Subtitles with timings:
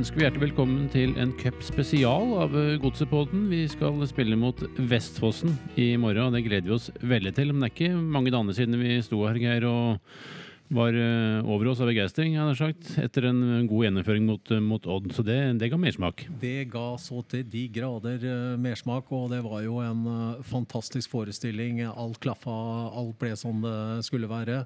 [0.00, 3.42] Ønsker vi hjertelig velkommen til en cupspesial av eh, Godsepodden.
[3.50, 4.56] Vi skal spille mot
[4.88, 7.50] Vestfossen i morgen, og det gleder vi oss veldig til.
[7.52, 11.68] Men det er ikke mange dager siden vi sto her, Geir, og var eh, over
[11.68, 15.10] oss av begeistring, etter en god gjennomføring mot, eh, mot Odd.
[15.12, 16.24] Så det, det ga mersmak.
[16.40, 18.24] Det ga så til de grader
[18.56, 20.08] mersmak, og det var jo en
[20.48, 21.84] fantastisk forestilling.
[21.90, 22.56] Alt klaffa,
[22.88, 24.62] alt ble som det skulle være.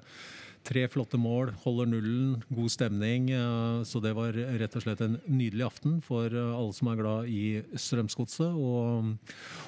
[0.65, 3.27] Tre flotte mål, holder nullen, god stemning.
[3.29, 6.97] uh, Så det var rett og slett en nydelig aften for uh, alle som er
[6.97, 7.43] glad i
[7.77, 8.49] Strømsgodset.
[8.49, 9.11] Og,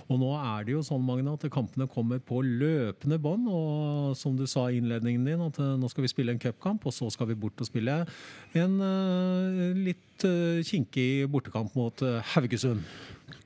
[0.08, 3.46] og nå er det jo sånn, Magne, at kampene kommer på løpende bånd.
[3.46, 6.90] Og som du sa i innledningen din, at uh, nå skal vi spille en cupkamp,
[6.90, 8.00] og så skal vi bort og spille
[8.58, 8.82] en
[9.78, 10.26] litt
[10.66, 12.02] kinkig bortekamp mot
[12.34, 12.82] Haugesund.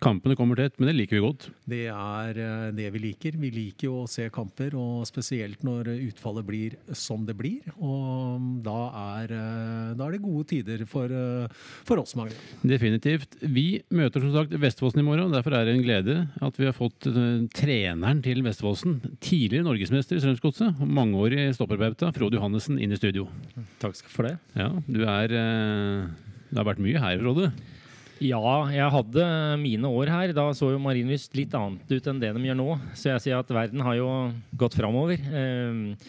[0.01, 1.47] Kampene kommer tett, men det liker vi godt.
[1.69, 3.37] Det er uh, det vi liker.
[3.41, 7.67] Vi liker jo å se kamper, og spesielt når utfallet blir som det blir.
[7.77, 8.79] Og da
[9.17, 12.37] er, uh, da er det gode tider for, uh, for oss, Magne.
[12.65, 13.39] Definitivt.
[13.41, 15.33] Vi møter som sagt Vestfossen i morgen.
[15.33, 20.17] Derfor er det en glede at vi har fått eh, treneren til Vestfossen, tidligere norgesmester
[20.17, 23.27] i Strømsgodset, mangeårig stopperbauta, Frode Johannessen, inn i studio.
[23.81, 24.37] Takk for det.
[24.57, 26.09] Ja, du er eh,
[26.51, 27.51] Det har vært mye her, Frode.
[28.21, 29.23] Ja, jeg hadde
[29.61, 30.33] mine år her.
[30.37, 32.67] Da så jo Marienlyst litt annet ut enn det de gjør nå.
[32.93, 34.09] Så jeg sier at verden har jo
[34.61, 35.17] gått framover.
[35.17, 36.05] Eh,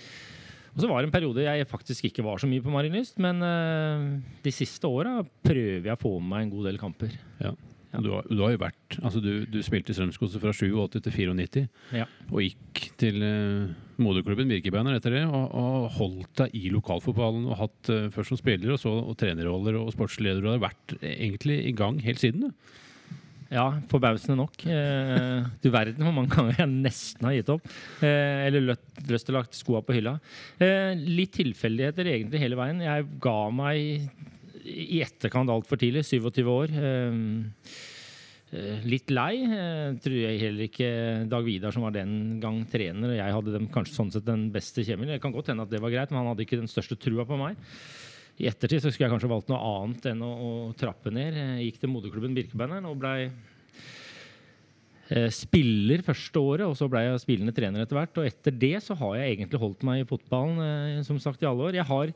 [0.72, 3.40] og så var det en periode jeg faktisk ikke var så mye på Marienlyst, men
[3.44, 4.04] eh,
[4.44, 7.16] de siste åra prøver jeg å få med meg en god del kamper.
[7.40, 7.52] Ja.
[8.00, 11.12] Du, har, du har jo vært altså du, du spilte i Strømsgodset fra 87 til
[11.12, 11.64] 94,
[11.98, 12.06] Ja.
[12.30, 17.58] og gikk til uh, moderklubben Birkebeiner etter det, og, og holdt deg i lokalfotballen og
[17.60, 20.40] hatt uh, først som spiller og så og trenerroller og sportsleder.
[20.40, 22.78] Du har vært egentlig i gang helt siden, du.
[23.52, 24.62] Ja, forbausende nok.
[24.64, 27.66] Eh, du verden hvor mange ganger jeg nesten har gitt opp.
[28.00, 30.14] Eh, eller løtt, lyst til å lagt skoa på hylla.
[30.56, 32.80] Eh, litt tilfeldigheter egentlig hele veien.
[32.80, 34.08] Jeg ga meg
[34.64, 36.72] i etterkant altfor tidlig, 27 år.
[36.80, 37.90] Eh, eh,
[38.84, 39.32] litt lei.
[39.46, 40.90] Eh, tror jeg heller ikke
[41.30, 44.50] Dag Vidar, som var den gang trener, og jeg hadde dem kanskje sånn sett den
[44.52, 45.14] beste kjemien.
[45.14, 47.24] Det kan godt hende at det var greit, men han hadde ikke den største trua
[47.28, 47.56] på meg.
[48.42, 51.36] I ettertid så skulle jeg kanskje valgt noe annet enn å, å trappe ned.
[51.36, 53.18] Jeg gikk til moderklubben Birkebeineren og blei
[55.12, 58.16] eh, spiller første året, og så blei jeg spillende trener etter hvert.
[58.20, 61.48] Og etter det så har jeg egentlig holdt meg i fotballen eh, som sagt i
[61.48, 61.80] alle år.
[61.80, 62.12] Jeg har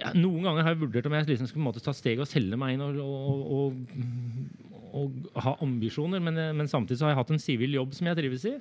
[0.00, 2.74] ja, Noen ganger har jeg vurdert om jeg liksom skulle ta steget og selge meg
[2.74, 7.32] inn og, og, og, og ha ambisjoner, men, eh, men samtidig så har jeg hatt
[7.36, 8.58] en sivil jobb som jeg trives i.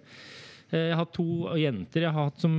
[0.71, 1.25] Eh, Jeg har to
[1.59, 2.53] jenter jeg har hatt som,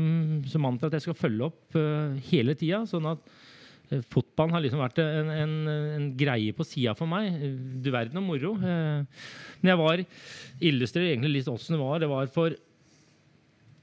[0.48, 2.82] som mantra at jeg skal følge opp uh, hele tida.
[2.88, 5.54] Sånn at uh, fotballen har liksom vært en, en,
[5.96, 7.32] en greie på sida for meg.
[7.80, 8.52] Du verden om moro.
[8.60, 9.00] Uh,
[9.62, 10.04] Men jeg var
[10.60, 12.04] illustrerer egentlig litt åssen det var.
[12.04, 12.58] Det var for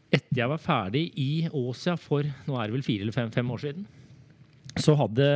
[0.09, 3.51] etter jeg var ferdig i Åsia for nå er det vel fire eller fem, fem
[3.53, 3.83] år siden,
[4.77, 5.29] så hadde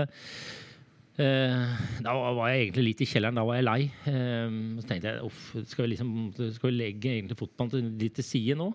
[1.14, 3.38] Eh, da var jeg egentlig litt i kjelleren.
[3.38, 3.82] Da var jeg lei.
[4.10, 6.16] Eh, så tenkte jeg uff, skal vi, liksom,
[6.56, 8.72] skal vi legge egentlig fotballen litt til side nå?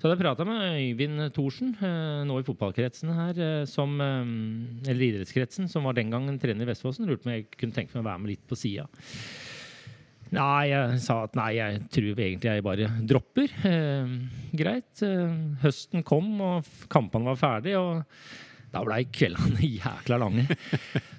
[0.00, 5.68] Så hadde jeg prata med Øyvind Thorsen, eh, nå i fotballkretsen her, som, eller idrettskretsen,
[5.68, 7.04] som var den gangen trener i Vestfossen.
[7.04, 8.88] Lurte på om jeg kunne tenke meg å være med litt på sida.
[10.30, 13.52] Nei, jeg sa at nei, jeg tror egentlig jeg bare dropper.
[14.56, 15.02] Greit.
[15.60, 17.82] Høsten kom, og kampene var ferdige.
[17.82, 20.46] og da blei kveldene jækla lange.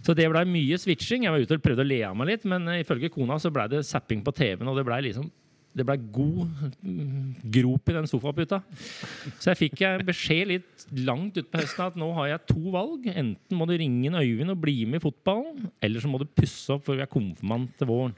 [0.06, 1.28] Så det blei mye switching.
[1.28, 3.52] Jeg var ute og prøvde å le av meg litt, men eh, ifølge kona så
[3.54, 5.30] blei det zapping på TV-en, og det blei liksom
[5.72, 8.60] det ble god mm, grop i den sofaputa.
[9.40, 13.08] Så jeg fikk beskjed litt langt utpå høsten at nå har jeg to valg.
[13.08, 16.28] Enten må du ringe en Øyvind og bli med i fotballen, eller så må du
[16.28, 18.18] pusse opp for vi er konfirmant til våren.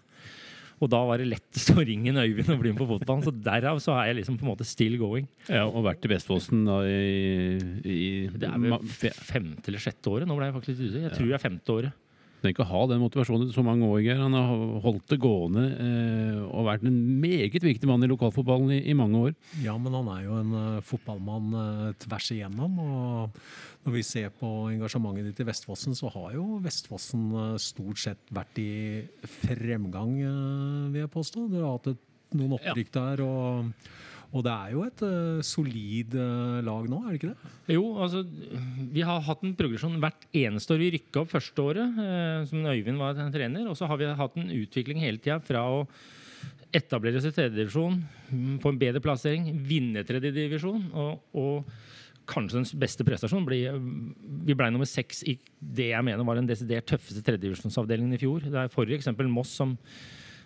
[0.81, 3.25] Og da var det lettest å ringe en Øyvind og bli med på fotballen.
[3.25, 5.27] Så derav så er jeg liksom på en måte still going.
[5.47, 7.99] Ja, og vært i Vestfossen da i, i
[8.33, 8.77] Det er vel
[9.13, 10.29] femte eller sjette året.
[10.29, 11.03] Nå ble jeg faktisk ute.
[11.05, 11.99] Jeg tror det er femte året.
[12.43, 14.17] Trenger ikke å ha den motivasjonen i så mange år, Geir.
[14.19, 14.49] Han har
[14.83, 19.21] holdt det gående eh, og vært en meget viktig mann i lokalfotballen i, i mange
[19.29, 19.37] år.
[19.63, 22.75] Ja, men han er jo en uh, fotballmann uh, tvers igjennom.
[22.83, 23.39] Og
[23.87, 28.35] når vi ser på engasjementet ditt i Vestfossen, så har jo Vestfossen uh, stort sett
[28.35, 28.73] vært i
[29.39, 30.17] fremgang,
[30.91, 31.47] vil jeg påstå.
[31.47, 33.23] Du har hatt et, noen opprykk der.
[33.23, 33.71] og
[34.33, 37.51] og det er jo et uh, solid uh, lag nå, er det ikke det?
[37.75, 38.23] Jo, altså
[38.93, 40.81] Vi har hatt en progresjon hvert eneste år.
[40.81, 43.67] Vi rykka opp første året, uh, som Øyvind var trener.
[43.69, 45.83] Og så har vi hatt en utvikling hele tida fra å
[46.73, 47.99] etablere oss i tredjedivisjon,
[48.31, 51.69] mm, få en bedre plassering, vinne tredjedivisjon og, og
[52.29, 53.59] kanskje den beste prestasjonen Ble,
[54.47, 58.47] Vi ble nummer seks i det jeg mener var den desidert tøffeste tredjedivisjonsavdelingen i fjor.
[58.47, 59.75] Det er forrige eksempel Moss som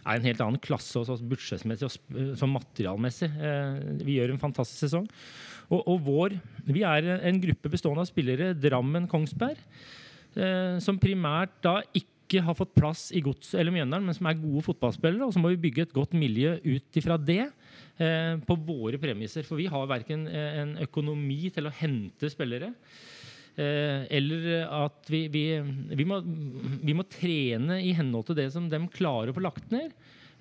[0.07, 3.29] er en helt annen klasse også, budsjettmessig og sp- sånn materialmessig.
[3.37, 5.07] Eh, Vi gjør en fantastisk sesong.
[5.69, 9.57] Og, og vår Vi er en gruppe bestående av spillere Drammen, Kongsberg.
[10.37, 14.35] eh, som primært da ikke har fått plass i Gods eller Mjøndalen, men som er
[14.39, 15.23] gode fotballspillere.
[15.27, 17.49] Og så må vi bygge et godt miljø ut ifra det.
[17.99, 19.43] Eh, på våre premisser.
[19.47, 22.73] For vi har verken eh, en økonomi til å hente spillere.
[23.57, 25.43] Eh, eller at vi, vi,
[25.97, 29.73] vi, må, vi må trene i henhold til det som de klarer å få lagt
[29.73, 29.95] ned.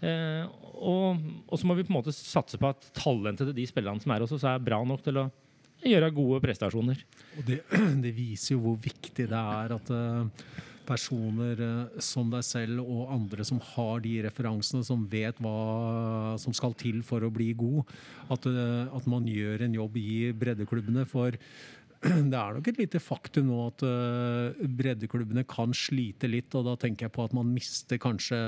[0.05, 0.45] Eh,
[0.77, 4.05] og, og, så må vi på en måte satse på at talentet til de spillerne
[4.05, 5.27] som er hos oss, er bra nok til å
[5.81, 7.01] gjøre gode prestasjoner.
[7.39, 7.63] Og det,
[8.05, 10.51] det viser jo hvor viktig det er at uh,
[10.87, 11.63] personer
[12.05, 17.01] som deg selv og andre som har de referansene, som vet hva som skal til
[17.07, 17.89] for å bli god,
[18.29, 21.09] at, at man gjør en jobb i breddeklubbene.
[21.09, 21.41] For
[22.31, 26.53] det er nok et lite faktum nå at uh, breddeklubbene kan slite litt.
[26.59, 28.41] Og da tenker jeg på at man mister kanskje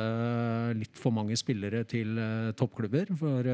[0.78, 3.14] litt for mange spillere til uh, toppklubber.
[3.18, 3.48] For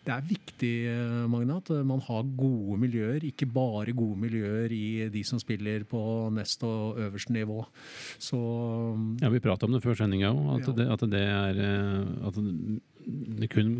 [0.00, 0.72] det er viktig
[1.28, 6.00] Magne, at man har gode miljøer, ikke bare gode miljøer i de som spiller på
[6.32, 7.60] nest og øverste nivå.
[8.16, 8.40] Så,
[9.20, 10.88] ja, Vi prata om det før sendinga òg, at, ja.
[10.96, 11.60] at, det er
[12.30, 12.40] at
[13.40, 13.74] det kun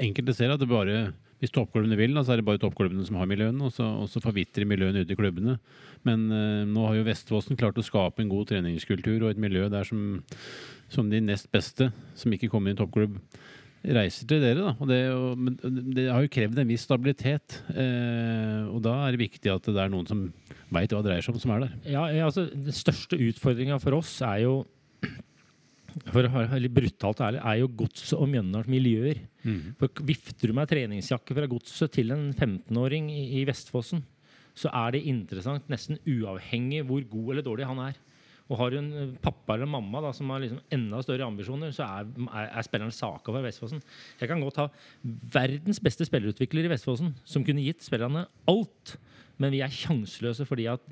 [0.00, 0.98] Enkelte ser at det bare
[1.44, 3.68] hvis toppklubbene vil, da, så er det bare toppklubbene som har miljøene.
[3.68, 5.58] Og så, og så forvitrer miljøene ute i klubbene.
[6.08, 9.68] Men uh, nå har jo Vestfossen klart å skape en god treningskultur og et miljø
[9.72, 10.22] der som,
[10.92, 13.20] som de nest beste, som ikke kommer i en toppklubb,
[13.84, 14.64] reiser til dere.
[14.64, 14.72] Da.
[14.80, 15.48] Og det, og,
[15.92, 17.60] det, har jo krevd en viss stabilitet.
[17.68, 20.26] Uh, og da er det viktig at det er noen som
[20.74, 21.74] veit hva det dreier seg om, som er der.
[21.92, 24.62] Ja, altså, Den største utfordringa for oss er jo
[26.10, 29.20] for å være litt brutalt ærlig, er jo godset og Mjøndalens miljøer.
[29.44, 29.74] Mm.
[29.80, 34.02] For Vifter du med treningsjakke fra godset til en 15-åring i, i, Vestfossen,
[34.58, 38.00] så er det interessant nesten uavhengig hvor god eller dårlig han er.
[38.52, 41.72] Og har du en eh, pappa eller mamma da, som har liksom enda større ambisjoner,
[41.72, 43.80] så er, er, er spilleren saka for Vestfossen.
[44.20, 44.68] Jeg kan godt ha
[45.38, 48.96] verdens beste spillerutvikler i Vestfossen som kunne gitt spillerne alt,
[49.40, 50.84] men vi er sjanseløse fordi at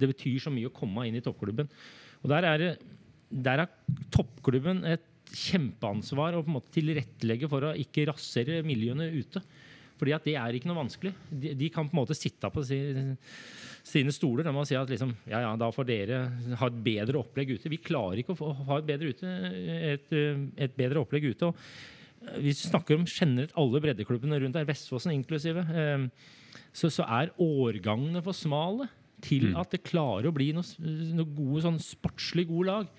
[0.00, 1.68] det betyr så mye å komme inn i toppklubben.
[2.22, 2.70] Og der er det
[3.30, 3.70] der har
[4.12, 9.42] toppklubben et kjempeansvar å på en måte tilrettelegge for å ikke rasere miljøene ute.
[10.00, 11.12] Fordi at det er ikke noe vanskelig.
[11.28, 12.78] De, de kan på en måte sitte på si,
[13.86, 16.20] sine stoler og si at liksom, ja, ja, da får dere
[16.56, 17.72] ha et bedre opplegg ute.
[17.72, 19.34] Vi klarer ikke å få, ha et bedre, ute,
[19.92, 20.14] et,
[20.56, 21.50] et bedre opplegg ute.
[21.52, 25.66] Og vi snakker om generelt alle breddeklubbene rundt der, Vestfossen inklusive.
[25.68, 26.08] Eh,
[26.72, 28.88] så, så er årgangene for smale
[29.20, 29.60] til mm.
[29.60, 30.64] at det klarer å bli noe,
[31.12, 32.90] noe gode, sånn sportslig gode lag.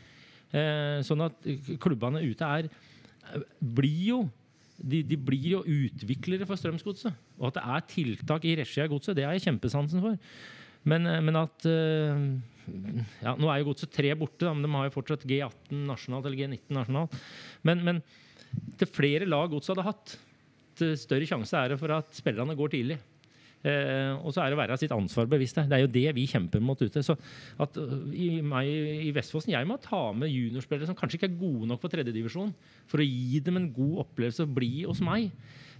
[0.51, 1.49] Eh, sånn at
[1.79, 2.69] klubbene ute er
[3.61, 4.21] blir jo
[4.81, 7.13] de, de, blir jo utviklere for Strømsgodset.
[7.39, 10.17] Og at det er tiltak i regi av godset, det har jeg kjempesansen for.
[10.89, 12.23] Men, eh, men at eh,
[13.21, 16.27] ja, Nå er jo godset tre borte, da, men de har jo fortsatt G18 nasjonalt
[16.29, 17.15] eller G19 nasjonalt.
[17.67, 18.01] Men, men
[18.79, 20.17] til flere lag godset hadde hatt,
[20.81, 22.97] til større sjanse er det for at spillerne går tidlig.
[23.61, 25.59] Eh, og så er det å være sitt ansvar bevisst.
[25.69, 27.03] Det er jo det vi kjemper mot ute.
[27.05, 27.15] Så
[27.61, 28.69] at uh, i, meg,
[29.07, 32.53] i Vestfossen jeg må ta med juniorspillere som kanskje ikke er gode nok for tredjedivisjon,
[32.89, 35.29] for å gi dem en god opplevelse å bli hos meg.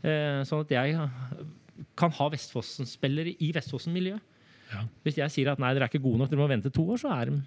[0.02, 1.00] Eh, sånn at jeg
[1.98, 4.30] kan ha Vestfossen-spillere i Vestfossen-miljøet.
[4.72, 4.86] Ja.
[5.04, 7.02] Hvis jeg sier at nei, dere er ikke gode nok, dere må vente to år,
[7.02, 7.42] så er de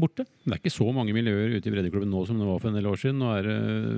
[0.00, 0.26] borte.
[0.44, 2.78] Det er ikke så mange miljøer ute i breddeklubben nå som det var for en
[2.78, 3.18] del år siden.
[3.22, 3.56] Nå er det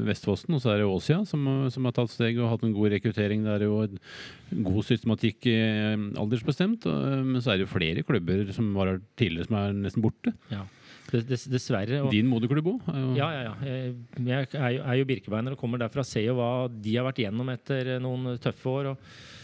[0.08, 2.94] Vestfossen, og så er det Åsia som, som, har tatt steg og hatt en god
[2.94, 3.44] rekruttering.
[3.46, 6.88] Det er jo en god systematikk eh, aldersbestemt.
[6.88, 10.34] Men så er det jo flere klubber som var her tidligere som er nesten borte.
[10.52, 10.66] Ja.
[11.08, 12.02] Dessverre.
[12.04, 12.92] Og, Din moderklubb òg?
[13.16, 13.54] Ja, ja, ja.
[13.64, 16.04] Jeg er jo, er jo Birkebeiner og kommer derfra.
[16.04, 18.92] Ser jo hva de har vært gjennom etter noen tøffe år.
[18.92, 19.36] og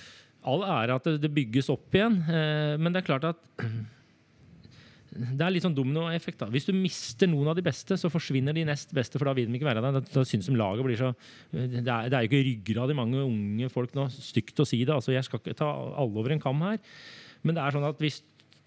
[0.45, 3.41] All ære at det bygges opp igjen, eh, men det er klart at
[5.15, 6.41] det er litt sånn dominoeffekt.
[6.43, 6.49] da.
[6.51, 9.49] Hvis du mister noen av de beste, så forsvinner de nest beste, for da vil
[9.49, 9.99] de ikke være der.
[9.99, 11.13] Da, da synes de laget blir så
[11.53, 14.09] Det er, det er jo ikke ryggrad i mange unge folk nå.
[14.13, 14.95] Stygt å si det.
[14.95, 16.81] altså Jeg skal ikke ta alle over en kam her.
[17.45, 18.23] Men det er sånn at hvis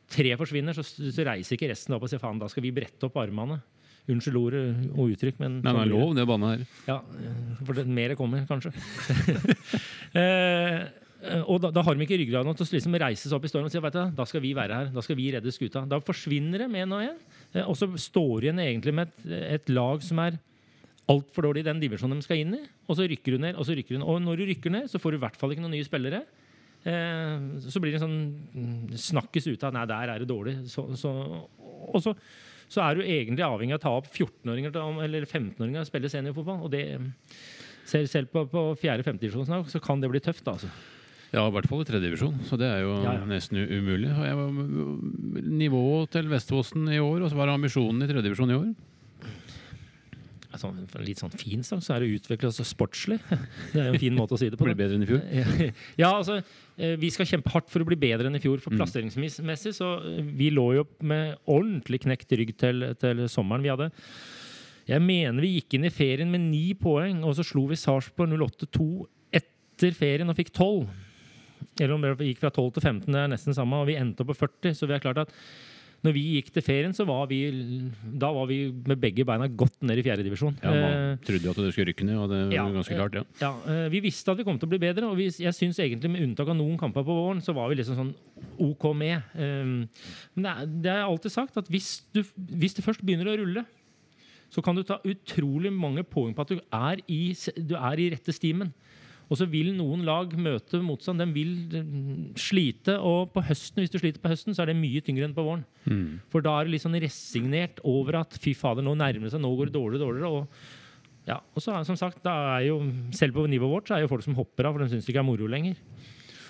[0.08, 3.10] tre forsvinner, så, så reiser ikke resten opp og sier faen, da skal vi brette
[3.10, 3.60] opp armene.
[4.08, 4.62] Unnskyld ordet
[4.94, 6.62] og uttrykk, men Nei, det er lov, det er banen her.
[6.88, 7.01] Ja,
[7.60, 8.72] for det, mer kommer, kanskje.
[10.18, 10.86] Eh,
[11.50, 13.71] og da, da, har de ikke ryggrad til å liksom reise seg opp i stormen
[13.71, 14.91] og si at da skal vi være her.
[14.93, 15.81] Da skal vi redde skuta.
[15.89, 17.21] Da forsvinner det med en og en.
[17.53, 20.38] Eh, og så står de igjen egentlig med et, et lag som er
[21.12, 22.63] altfor dårlig i den divisjonen de skal inn i.
[22.88, 24.09] Og så rykker du ned, og så rykker du ned.
[24.09, 26.25] Og når du rykker ned, så får du i hvert fall ikke noen nye spillere.
[26.88, 28.19] Eh, så blir det sånn
[28.53, 30.59] mm, snakkes ut av nei, der er det dårlig.
[30.71, 31.13] Så, så,
[31.57, 32.13] og så,
[32.67, 36.62] så, er du egentlig avhengig av å ta opp 14-åringer eller 15-åringer og spille seniorfotball.
[36.67, 36.83] Og det,
[37.88, 39.24] selv på, på 4.-5.
[39.24, 40.45] divisjon så kan det bli tøft.
[40.51, 40.69] altså.
[41.38, 43.25] Ja, i hvert fall i tredjedivisjon, så det er jo ja, ja.
[43.29, 44.10] nesten umulig.
[45.46, 48.70] Nivået til Vestfossen i år, og så var det ambisjonen i tredjedivisjon i år?
[50.58, 53.20] Sånn, litt sånn fin sang, så er det utvikle oss sportslig.
[53.75, 54.65] Det er jo en fin måte å si det på.
[54.65, 55.22] Blir bedre enn i fjor.
[56.01, 56.39] Ja, altså,
[56.82, 58.58] eh, vi skal kjempe hardt for å bli bedre enn i fjor.
[58.63, 58.79] For Mm.
[58.82, 63.62] plasseringsmessig så eh, vi lå jo opp med ordentlig knekt rygg til, til sommeren.
[63.67, 63.91] Vi hadde
[64.88, 68.34] Jeg mener vi gikk inn i ferien med ni poeng, og så slo vi Sarpsborg
[68.34, 68.88] 08-2
[69.38, 70.88] etter ferien og fikk 12.
[71.80, 74.24] Eller om det gikk fra 12 til 15, det er nesten samme, og vi endte
[74.24, 74.76] opp på 40.
[74.78, 75.34] Så vi er klart at
[76.06, 77.40] når vi gikk til ferien, så var vi
[78.22, 80.60] Da var vi med begge beina godt ned i fjerdedivisjon.
[80.62, 83.18] Ja, man trodde jo at det skulle rykke ned, og det var ja, ganske klart,
[83.18, 83.24] ja.
[83.42, 85.80] Ja, eh, Vi visste at vi kom til å bli bedre, og vi, jeg synes
[85.82, 88.14] egentlig med unntak av noen kamper på våren, så var vi liksom sånn
[88.62, 89.34] OK med.
[89.38, 93.38] Men det er, det er alltid sagt at hvis du, hvis det først begynner å
[93.42, 93.66] rulle,
[94.54, 98.12] så kan du ta utrolig mange poeng på at du er i, du er i
[98.14, 98.70] rette stimen.
[99.27, 101.19] Og så vil noen lag møte motstand.
[101.19, 102.96] De vil mm, slite.
[103.03, 105.43] Og på høsten, hvis du sliter på høsten, så er det mye tyngre enn på
[105.43, 105.65] våren.
[105.84, 106.19] Mm.
[106.31, 109.43] For da er du litt sånn resignert over at fy fader, nå nærmer det seg,
[109.43, 110.31] nå går det dårligere og dårligere.
[110.39, 112.79] Og, ja, og så som sagt, da er jo,
[113.15, 115.12] selv på nivået vårt så er jo folk som hopper av, for de syns det
[115.12, 115.75] ikke er moro lenger.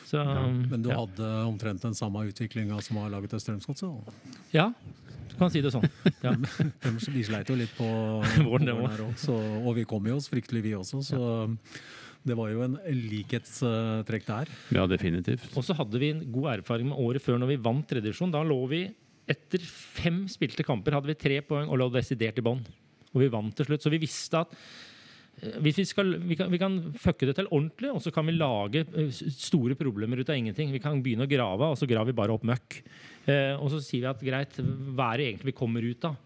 [0.08, 1.02] Så, Men du ja.
[1.02, 4.14] hadde omtrent den samme utviklinga som har laget til Strømsgodset?
[4.54, 4.70] ja,
[5.28, 5.84] du kan si det sånn.
[6.24, 6.32] Ja.
[6.86, 7.88] De- sleit jo litt på
[8.48, 11.02] Våren, her også, og vi kom jo oss fryktelig, vi også.
[11.04, 11.20] Så
[12.28, 14.52] det var jo en likhetstrekk der.
[14.76, 15.50] ja, definitivt.
[15.56, 18.34] Og så hadde vi en god erfaring med året før når vi vant tredje divisjon.
[18.34, 18.82] Da lå vi
[19.28, 22.62] etter fem spilte kamper hadde vi tre poeng og lå desidert i bånn.
[23.14, 23.84] Og vi vant til slutt.
[23.84, 24.54] Så vi visste at
[25.42, 28.28] eh, hvis vi, skal, vi, kan, vi kan fucke det til ordentlig, og så kan
[28.28, 30.72] vi lage eh, store problemer ut av ingenting.
[30.76, 32.80] Vi kan begynne å grave, og så graver vi bare opp møkk.
[33.28, 34.62] Eh, og så sier vi at greit,
[34.96, 36.20] hva er det egentlig vi kommer ut av?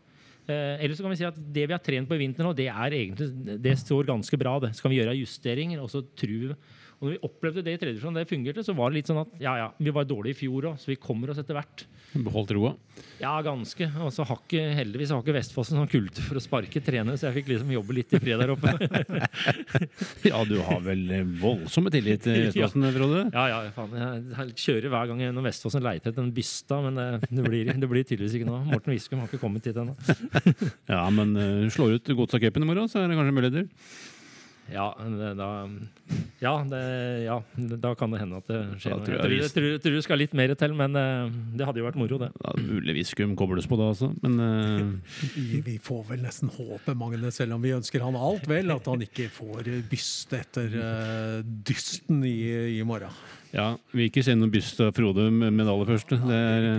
[0.52, 2.54] Eh, eller så kan vi si at det vi har trent på i vinter nå,
[2.58, 2.68] det
[3.00, 4.58] egentlig, det står ganske bra.
[4.64, 4.74] det.
[4.76, 6.56] Så kan vi gjøre justeringer, og så tror vi
[7.02, 9.24] og når vi opplevde det i tredje divisjon, det fungerte, så var det litt sånn
[9.24, 11.82] at ja, ja, vi var dårlige i fjor òg, så vi kommer oss etter hvert.
[12.14, 12.76] Beholdt roa.
[13.18, 13.88] Ja, ganske.
[14.06, 17.32] Og så har ikke, heldigvis har ikke Vestfossen sånn kultur for å sparke trenere, så
[17.32, 18.76] jeg fikk liksom jobbe litt i fred der oppe.
[20.30, 23.24] Ja, du har vel eh, voldsomme tillit til Vestfossen, Frode?
[23.34, 23.98] Ja, ja, faen.
[23.98, 28.06] Jeg kjører hver gang gjennom Vestfossen leiter etter en bysta, men det, blir, det blir
[28.06, 28.62] tydeligvis ikke noe.
[28.70, 29.98] Morten Viskum har ikke kommet hit ennå.
[30.92, 33.70] Ja, men uh, slår ut Godsa-cupen i morgen, så er det kanskje muligheter.
[34.72, 35.50] Ja, det, da,
[36.40, 36.82] ja, det,
[37.26, 37.38] ja,
[37.84, 39.06] da kan det hende at det skjer noe.
[39.06, 41.34] tror Jeg jeg tror, jeg tror, jeg tror det skal litt mer til, men eh,
[41.60, 42.32] det hadde jo vært moro, det.
[42.40, 44.12] Ja, muligvis Viskum kobles på da, altså.
[44.24, 45.20] Men uh...
[45.66, 49.04] Vi, får vel nesten håpe, Magne, selv om vi ønsker han alt vel, at han
[49.04, 53.12] ikke får byste etter uh, dysten i, i morgen.
[53.52, 56.20] ja, vi vil ikke se noen byst av Frode med det aller første.
[56.22, 56.70] Det er,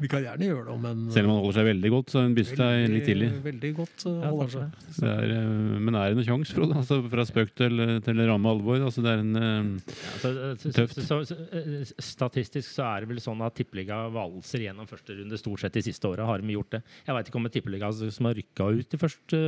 [0.00, 2.26] Vi kan gjerne gjøre det, men selv om han holder seg veldig godt, så er
[2.28, 3.28] en byst er litt tidlig.
[3.46, 5.00] Veldig godt eh, Ja, holder takk seg.
[5.00, 6.76] Det er, eh, men er det noen sjanse, Frode?
[6.82, 8.82] Altså, fra spøk til, til ramme alvor?
[8.88, 10.34] Altså, det er en eh, så-
[10.76, 11.00] Tøft.
[11.06, 15.40] Så, så, eh, statistisk så er det vel sånn at tippeliga valser gjennom første runde
[15.40, 16.26] stort sett de siste åra.
[16.28, 16.82] Har de gjort det?
[17.06, 19.42] Jeg veit ikke om en tippeliga som har rykka ut i første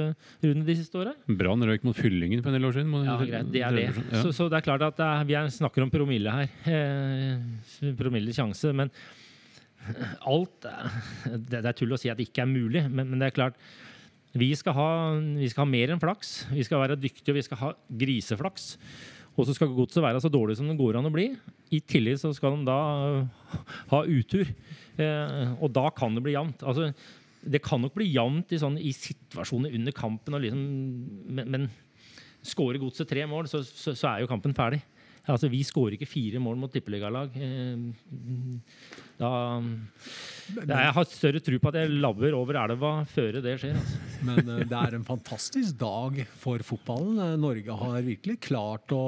[0.45, 1.15] runde de siste åra.
[1.29, 2.97] Brann røyk mot Fyllingen for en del år siden.
[3.05, 3.87] Ja, greit, det er det.
[4.13, 4.23] Ja.
[4.23, 6.53] Så, så det er klart at det er, vi er, snakker om promille her.
[6.69, 8.73] Eh, promille sjanse.
[8.77, 8.91] Men
[10.33, 10.67] alt
[11.51, 13.61] det, er tull å si at det ikke er mulig, men, men det er klart
[14.39, 14.89] vi skal, ha,
[15.39, 16.33] vi skal ha mer enn flaks.
[16.53, 17.71] Vi skal være dyktige, og vi skal ha
[18.01, 18.75] griseflaks.
[19.39, 21.31] Og så skal godset være så dårlig som det går an å bli.
[21.75, 22.79] I tillegg så skal de da
[23.93, 24.51] ha utur.
[25.01, 26.65] Eh, og da kan det bli jevnt.
[26.67, 26.91] Altså,
[27.41, 30.65] det kan nok bli jevnt i, sånn, i situasjoner under kampen, liksom,
[31.39, 31.69] men, men
[32.45, 34.83] skårer godset tre mål, så, så, så er jo kampen ferdig.
[35.29, 37.35] Altså, vi skårer ikke fire mål mot tippeligalag.
[37.37, 37.77] Eh,
[39.19, 39.31] Da,
[40.55, 43.75] Jeg har større tro på at jeg labber over elva før det skjer.
[43.77, 43.99] Altså.
[44.29, 47.19] Men eh, det er en fantastisk dag for fotballen.
[47.25, 49.03] Eh, Norge har virkelig klart å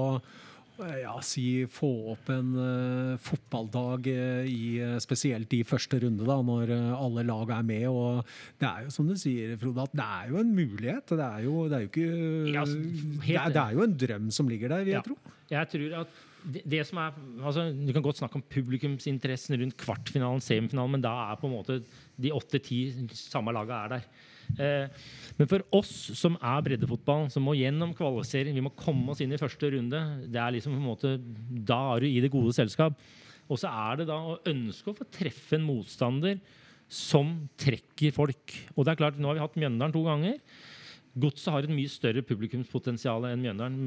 [1.01, 6.37] ja, si, få opp en uh, fotballdag uh, i eh, spesielt i første runde, da,
[6.47, 7.85] når uh, alle lag er med.
[7.91, 8.23] Og
[8.61, 11.13] det er jo som du sier, Frode, at det er jo en mulighet.
[11.13, 12.09] Det er jo, det er jo ikke
[12.55, 15.03] Ja, altså, det, er, det er jo en drøm som ligger der, vil Ja.
[15.03, 15.37] jeg tro.
[15.51, 19.77] Jeg tror at det, det som er, altså, Du kan godt snakke om publikumsinteressen rundt
[19.81, 21.81] kvartfinalen, semifinalen, men da er på en måte
[22.21, 22.81] de åtte-ti
[23.13, 24.07] samme laga er der.
[24.59, 25.07] Eh,
[25.38, 29.33] men for oss som er breddefotballen, som må gjennom kvalifisering, vi må komme oss inn
[29.35, 31.14] i første runde, det er liksom på en måte,
[31.69, 32.99] da er du i det gode selskap.
[33.50, 36.38] Og så er det da å ønske å få treffe en motstander
[36.90, 38.54] som trekker folk.
[38.76, 40.38] Og det er klart, Nå har vi hatt Mjøndalen to ganger.
[41.21, 43.78] Godset har et mye større publikumspotensial enn Mjøndalen.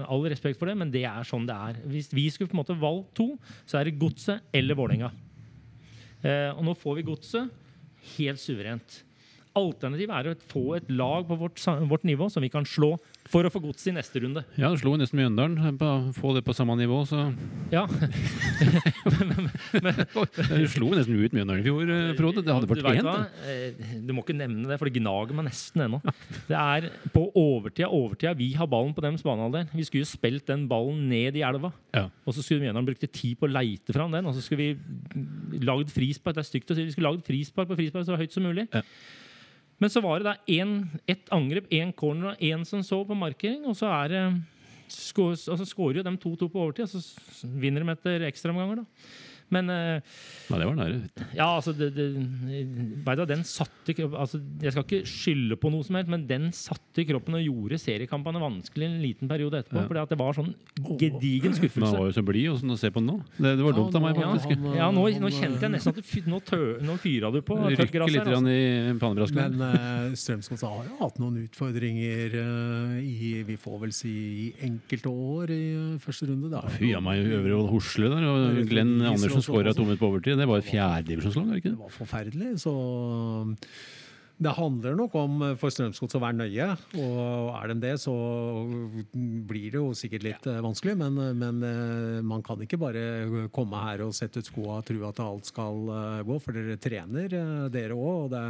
[0.00, 1.80] Med all respekt for det, men det er sånn det er.
[1.88, 3.34] Hvis vi skulle på en måte valgt to,
[3.68, 5.10] så er det Godset eller Vålerenga.
[6.20, 7.52] Eh, og nå får vi Godset
[8.16, 9.02] helt suverent.
[9.58, 11.58] Alternativet er å få et lag på vårt,
[11.90, 12.92] vårt nivå som vi kan slå
[13.30, 14.44] for å få gods i neste runde.
[14.58, 15.76] Ja, slo nesten Mjøndalen.
[16.16, 17.28] Få det på samme nivå, så
[17.74, 17.84] Ja,
[20.54, 22.42] Du slo nesten ut Mjøndalen i fjor, eh, Frode.
[22.46, 23.36] Det hadde vært pent.
[23.46, 26.00] Eh, Du må ikke nevne det, for det gnager meg nesten ennå.
[26.48, 28.34] Det er på overtida, overtida.
[28.38, 29.68] Vi har ballen på deres banehalvdel.
[29.74, 31.72] Vi skulle jo spilt den ballen ned i elva.
[31.94, 32.06] Ja.
[32.26, 34.26] Og så skulle Mjøndalen brukt tid på å leite fram den.
[34.30, 36.34] Og så skulle vi lagd frispark.
[36.38, 36.86] Det er stygt å si.
[36.88, 38.66] Vi skulle lagd frispark på frispark så høyt som mulig.
[38.74, 38.82] Ja.
[39.80, 40.34] Men så var det da
[41.08, 43.64] ett angrep, én corner og én som så på markering.
[43.66, 44.24] Og så er det
[44.90, 48.82] skå- og så skårer jo de 2-2 på overtid, og så vinner de etter ekstraomganger,
[48.82, 48.84] da.
[49.50, 49.98] Men uh,
[50.50, 50.98] Nei, det var nære.
[51.34, 52.06] ja, altså det, det,
[53.06, 56.26] vet du, den satte kropp- altså, Jeg skal ikke skylde på noe som helst, men
[56.28, 59.82] den satte i kroppen og gjorde seriekampene vanskelig en liten periode etterpå.
[59.82, 59.88] Ja.
[59.90, 60.52] Fordi at det var sånn
[61.00, 63.18] gedigen Men han var jo så blid og sånn å se på nå.
[63.38, 66.00] Det, det var dumt av meg, Ja, han- Ja, nå, nå kjente jeg nesten at
[66.00, 68.32] det, nå, tø, nå fyra du på tørt Rykker litt her.
[68.38, 68.54] Altså.
[68.54, 69.58] i pannebrasken.
[69.58, 74.12] Men uh, Strømsgodset har jo hatt noen utfordringer uh, i vi får vel si
[74.46, 76.62] i enkelte år i uh, første runde.
[76.76, 78.26] Fy a meg, Øvre Hosle der.
[78.30, 80.38] Og Glenn Andersen skåra to minutter på overtid.
[80.40, 81.80] Det var et fjerdedivisjonslag, ikke Det det?
[81.84, 82.52] var forferdelig.
[82.62, 82.74] Så
[84.40, 86.68] det handler nok om eh, for Strømsgods å være nøye.
[86.96, 88.14] Og er de det, så
[89.12, 90.62] blir det jo sikkert litt ja.
[90.64, 90.94] vanskelig.
[90.96, 93.02] Men, men eh, man kan ikke bare
[93.52, 95.92] komme her og sette ut skoa og tro at alt skal
[96.24, 96.38] gå.
[96.40, 97.36] For dere trener,
[97.72, 98.30] dere òg.
[98.30, 98.44] Og det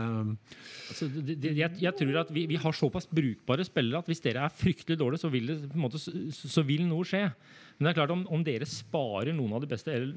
[0.91, 4.55] Altså, jeg, jeg tror at vi, vi har såpass brukbare spillere at hvis dere er
[4.55, 7.27] fryktelig dårlige, så vil, det, på en måte, så, så vil noe skje.
[7.79, 10.15] Men det er klart om, om dere sparer noen av de beste eller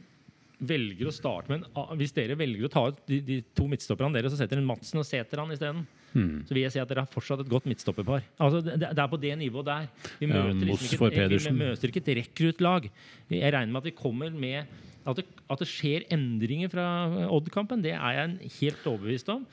[0.69, 4.13] velger å starte med en, Hvis dere velger å ta ut de, de to midtstopperne
[4.17, 6.43] deres så setter dere Madsen og Sæter han isteden, Mm.
[6.45, 8.21] så vil jeg si at dere har fortsatt et godt midtstopperpar.
[8.37, 9.87] Altså, det, det er på det nivået der.
[10.19, 12.85] Vi møter, ja, liksom ikke, et- vi møter ikke et rekruttlag.
[13.33, 14.67] Jeg regner med at vi kommer med
[15.09, 16.85] at det, at det skjer endringer fra
[17.33, 17.81] Odd-kampen.
[17.81, 19.47] Det er jeg helt overbevist om.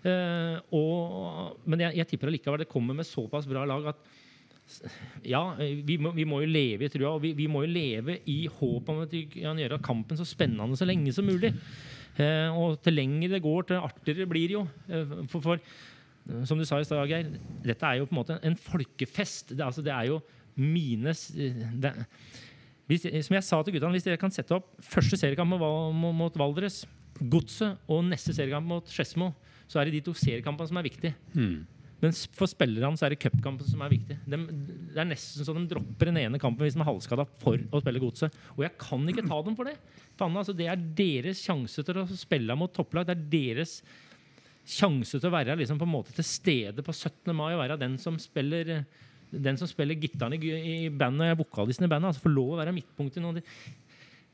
[0.00, 3.96] Uh, og, men jeg, jeg tipper allikevel det kommer med såpass bra lag at
[5.24, 8.18] ja, vi må, vi må jo leve i trua, og vi, vi må jo leve
[8.28, 11.54] i håp om at vi kan gjøre kampen så spennende så lenge som mulig.
[12.18, 14.64] Eh, og til lenger det går, til artigere blir det jo.
[14.90, 17.30] Eh, for, for eh, som du sa i stad, Geir,
[17.64, 19.54] dette er jo på en måte en folkefest.
[19.54, 20.20] Det, altså, det er jo
[20.58, 21.12] mine
[21.78, 21.92] det,
[22.88, 26.38] hvis, Som jeg sa til guttene, hvis dere kan sette opp første seriekamp mot, mot,
[26.40, 26.82] Valdres,
[27.18, 29.30] Godset og neste seriekamp mot Skedsmo,
[29.68, 31.14] så er det de to seriekampene som er viktige.
[31.34, 31.66] Hmm.
[31.98, 34.16] Men for spillerne så er det cupkampen som er viktig.
[34.22, 34.38] De,
[34.94, 37.80] det er nesten så de dropper den ene kampen hvis de er halvskada for å
[37.82, 38.36] spille godset.
[38.54, 39.74] Og jeg kan ikke ta dem for det.
[40.18, 43.08] Faen, altså, det er deres sjanse til å spille mot topplag.
[43.08, 43.80] Det er deres
[44.68, 47.34] sjanse til å være liksom, på en måte til stede på 17.
[47.34, 48.84] mai og være den som spiller
[49.28, 52.72] den som spiller gitaren i, i bandet, vokalisten i bandet, altså får lov å være
[52.72, 53.42] midtpunkt i noe.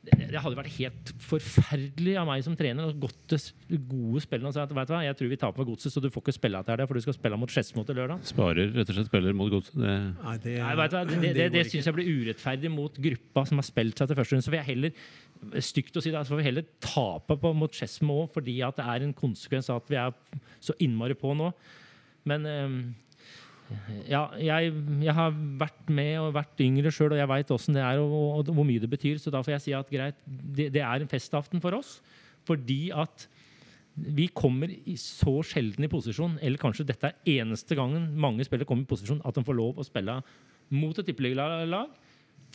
[0.05, 4.55] Det, hadde vært helt forferdelig av meg som trener og gått til gode spillere og
[4.55, 6.35] sagt at vet du hva, jeg tror vi taper med godset, så du får ikke
[6.35, 8.25] spille etter det, for du skal spille mot Skedsmo til lørdag.
[8.29, 9.77] Sparer rett og slett spiller mot godset.
[9.79, 12.73] Det Nei, det, Nei, vet du, hva, det, det, det, det syns jeg blir urettferdig
[12.73, 14.47] mot gruppa som har spilt seg til første runde.
[14.47, 17.79] Så vil jeg heller stygt å si det, så får vi heller tape på, mot
[17.79, 21.33] Skedsmo òg, fordi at det er en konsekvens av at vi er så innmari på
[21.37, 21.49] nå.
[22.29, 22.77] Men eh,
[24.05, 27.83] ja, jeg, jeg har vært med og vært yngre sjøl, og jeg veit åssen det
[27.85, 29.17] er og, og, hvor mye det betyr.
[29.21, 31.97] Så da får jeg si at greit, det, det er en festaften for oss.
[32.45, 33.27] Fordi at
[33.95, 38.67] vi kommer i så sjelden i posisjon, eller kanskje dette er eneste gangen mange spillere
[38.67, 40.19] kommer i posisjon, at de får lov å spille
[40.75, 41.93] mot et tippeligalag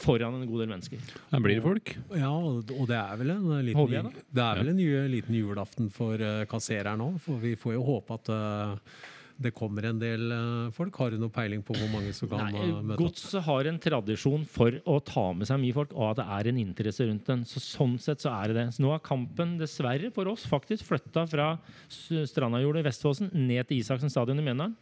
[0.01, 1.01] foran en god del mennesker.
[1.31, 1.93] Her blir det folk.
[2.17, 5.37] Ja, og og det er vel en liten, Håper jeg det er vel en liten
[5.37, 7.19] julaften for uh, kassereren òg.
[7.25, 9.01] For vi får jo håpe at eh,
[9.41, 10.97] det kommer en del eh, folk.
[11.01, 13.03] Har du noe peiling på hvor mange som kan Nei, eh, møte opp?
[13.07, 16.51] Godset har en tradisjon for å ta med seg mye folk, og at det er
[16.51, 17.45] en interesse rundt den.
[17.49, 18.67] Så Sånn sett så er det det.
[18.77, 21.53] Så nå har kampen dessverre for oss faktisk flytta fra
[21.89, 24.77] Strandajordet i Vestfossen ned til Isaksen stadion i Mjøndalen.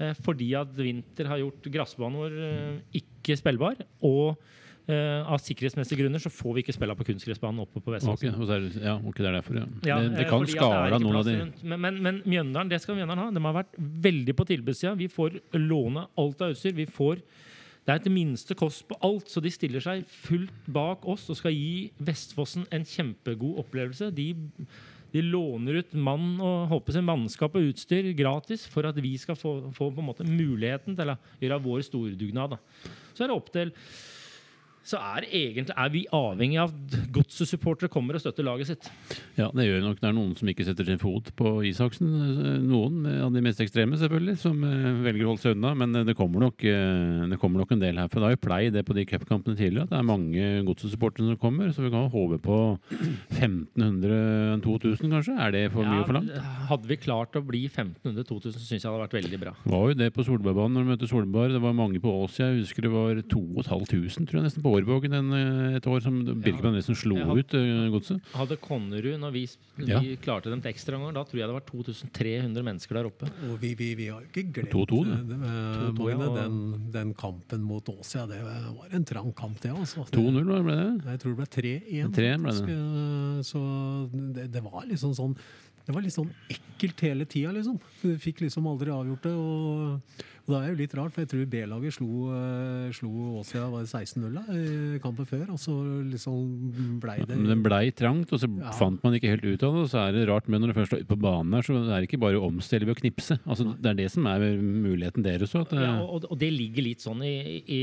[0.00, 2.40] Eh, fordi at vinter har gjort gressbanen vår
[3.02, 3.84] ikke spillbar.
[4.06, 4.40] Og
[5.26, 8.38] av sikkerhetsmessige grunner så får vi ikke spille på kunstgressbanen oppe på Vestlandet.
[8.50, 9.66] Det, ja, ok, det er derfor, ja.
[9.86, 11.36] Ja, det, det eh, kan skade noen av de.
[11.62, 13.30] Men, men, men Mjøndalen, det skal Mjøndalen ha.
[13.36, 14.96] De har vært veldig på tilbudssida.
[14.98, 16.76] Vi får låne alt av utstyr.
[16.76, 17.22] Vi får
[17.86, 21.38] det er et minste kost på alt, så de stiller seg fullt bak oss og
[21.38, 24.10] skal gi Vestfossen en kjempegod opplevelse.
[24.14, 24.28] De,
[25.14, 29.38] de låner ut mann og håper seg mannskap og utstyr gratis for at vi skal
[29.38, 32.58] få, få på en måte muligheten til å gjøre vår stordugnad.
[33.14, 33.72] Så er det opp til
[34.80, 38.88] så er, egentlig, er vi avhengig av at godset-supportere kommer og støtter laget sitt.
[39.36, 42.08] Ja, det gjør nok det er noen som ikke setter sin fot på isaksen.
[42.64, 45.74] Noen av de mest ekstreme, selvfølgelig, som eh, velger å holde seg unna.
[45.78, 48.08] Men eh, det kommer nok, eh, det kommer nok en del her.
[48.08, 51.28] For det har jo pleid det på de cupkampene tidligere at det er mange godset-supportere
[51.28, 51.74] som kommer.
[51.76, 52.58] Så vi kan håpe på
[53.36, 55.36] 1500-2000, kanskje.
[55.36, 56.32] Er det for mye for langt?
[56.72, 59.54] Hadde vi klart å bli 1500-2000, syns jeg hadde vært veldig bra.
[59.60, 61.54] Det var jo det på Solbergbanen når vi møtte Solberg.
[61.54, 62.50] Det var mange på Åsia.
[62.50, 65.30] Jeg husker det var 2500, tror jeg, nesten på Årvågen en,
[65.76, 68.20] et år, som Birkemann Nilsen slo hadde- ut uh, godset.
[68.34, 69.42] Hadde Konnerud, når vi,
[69.80, 70.00] vi Ja.
[70.22, 73.30] klarte dem til ekstraomganger, da tror jeg det var 2300 mennesker der oppe.
[73.50, 75.18] Og vi, vi, vi har jo ikke glemt 2-2 det.
[75.30, 78.26] det, med, 2-2, ja, og- den, den kampen mot Åsia.
[78.30, 79.70] Det var en trang kamp, det.
[79.74, 80.06] Altså.
[80.12, 81.04] 2-0, ble det?
[81.10, 82.14] Jeg tror det ble 3-1.
[82.14, 82.38] 3-1 ble det.
[82.44, 82.68] faktisk.
[82.70, 83.60] Eh, Så
[84.36, 85.34] det, det var liksom sånn
[85.86, 87.78] Det var litt sånn ekkelt hele tida, liksom.
[88.02, 89.32] Du fikk liksom aldri avgjort det.
[89.32, 93.64] Og, og det er jo litt rart, for jeg tror B-laget slo, uh, slo Åsia
[93.72, 95.74] var det 16-0 da, i kampen før, og så
[96.10, 98.70] liksom blei det Men den blei trangt, og så Ja.
[98.76, 99.82] fant man ikke helt ut av det.
[99.86, 101.80] Og så er det rart, men når du først er ute på banen her, så
[101.80, 103.40] er det ikke bare å omstille ved å knipse.
[103.46, 105.72] Altså, det er det som er muligheten deres òg.
[105.74, 107.34] Ja, og, og det ligger litt sånn i,
[107.66, 107.82] i,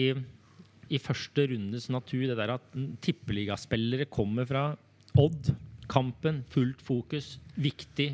[0.94, 4.70] i første rundes natur, det der at tippeligaspillere kommer fra
[5.18, 5.50] Odd.
[5.88, 8.10] Kampen, fullt fokus, viktig,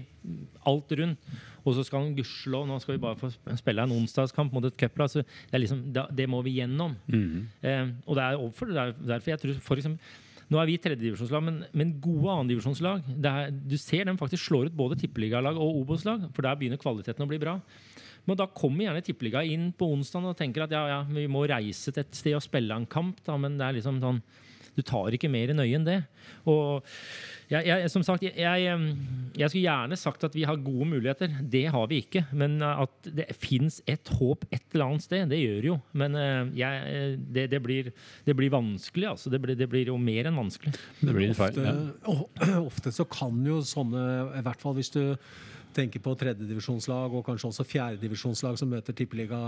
[0.70, 1.34] alt rundt.
[1.64, 4.76] Og så skal han gudskjelov Nå skal vi bare få spille en onsdagskamp mot et
[4.78, 5.08] cuplag.
[5.08, 6.96] Altså, Det, liksom, det, det må vi gjennom.
[7.08, 7.48] Mhm.
[7.64, 10.20] Eh, og det er overfor det er derfor jeg tror for eksempel,
[10.52, 13.06] Nå er vi tredjedivisjonslag, men, men gode andredivisjonslag
[13.66, 17.30] Du ser dem faktisk slår ut både tippeligalag og Obos-lag, for der begynner kvaliteten å
[17.30, 17.56] bli bra.
[18.28, 21.44] Men da kommer gjerne tippeliga inn på onsdag og tenker at ja, ja, vi må
[21.50, 24.22] reise til et sted og spille en kamp, da, men det er liksom sånn
[24.76, 26.00] du tar ikke mer nøye enn det.
[26.50, 26.84] Og
[27.52, 31.32] jeg, jeg, som sagt, jeg, jeg, skulle gjerne sagt at vi har gode muligheter.
[31.54, 32.26] Det har vi ikke.
[32.34, 35.78] Men at det fins et håp et eller annet sted, det gjør jo.
[36.00, 37.92] Men eh, jeg, det, det, blir,
[38.26, 39.34] det blir vanskelig, altså.
[39.34, 40.74] Det blir, det blir jo mer enn vanskelig.
[41.02, 41.62] Det blir feil.
[41.62, 41.74] ofte,
[42.44, 42.60] Ja.
[42.70, 44.04] ofte så kan jo sånne,
[44.40, 45.04] i hvert fall hvis du
[45.76, 49.40] tenker på tredjedivisjonslag og kanskje også fjerdedivisjonslag som møter tippeliga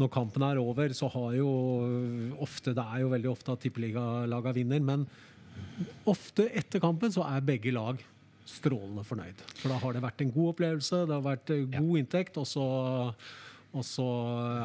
[0.00, 1.48] når kampen er over, så har jo
[2.44, 5.08] ofte Det er jo veldig ofte at tippeligalaga vinner, men
[6.08, 8.00] ofte etter kampen så er begge lag
[8.48, 9.42] strålende fornøyd.
[9.60, 12.46] For da har det vært en god opplevelse, det har vært god god inntekt, og
[12.48, 12.64] så,
[13.76, 14.06] og så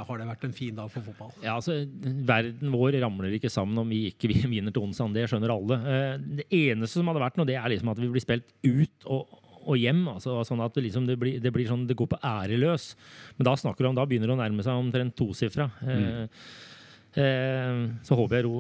[0.08, 1.34] har det vært en fin dag for fotball.
[1.44, 1.76] Ja, altså,
[2.24, 5.12] Verden vår ramler ikke sammen om vi ikke vinner til onsdag.
[5.18, 5.80] Det skjønner alle.
[5.84, 9.10] Eh, Det eneste som hadde vært noe, det er liksom at vi blir spilt ut
[9.12, 10.04] og, og hjem.
[10.12, 12.94] altså sånn at Det, liksom, det, blir, det blir sånn, det går på æreløs.
[13.38, 15.70] Men da snakker du om, da begynner det å nærme seg omtrent tosifra.
[15.82, 16.04] Mm.
[16.04, 16.48] eh,
[17.14, 18.54] så håper jeg ro,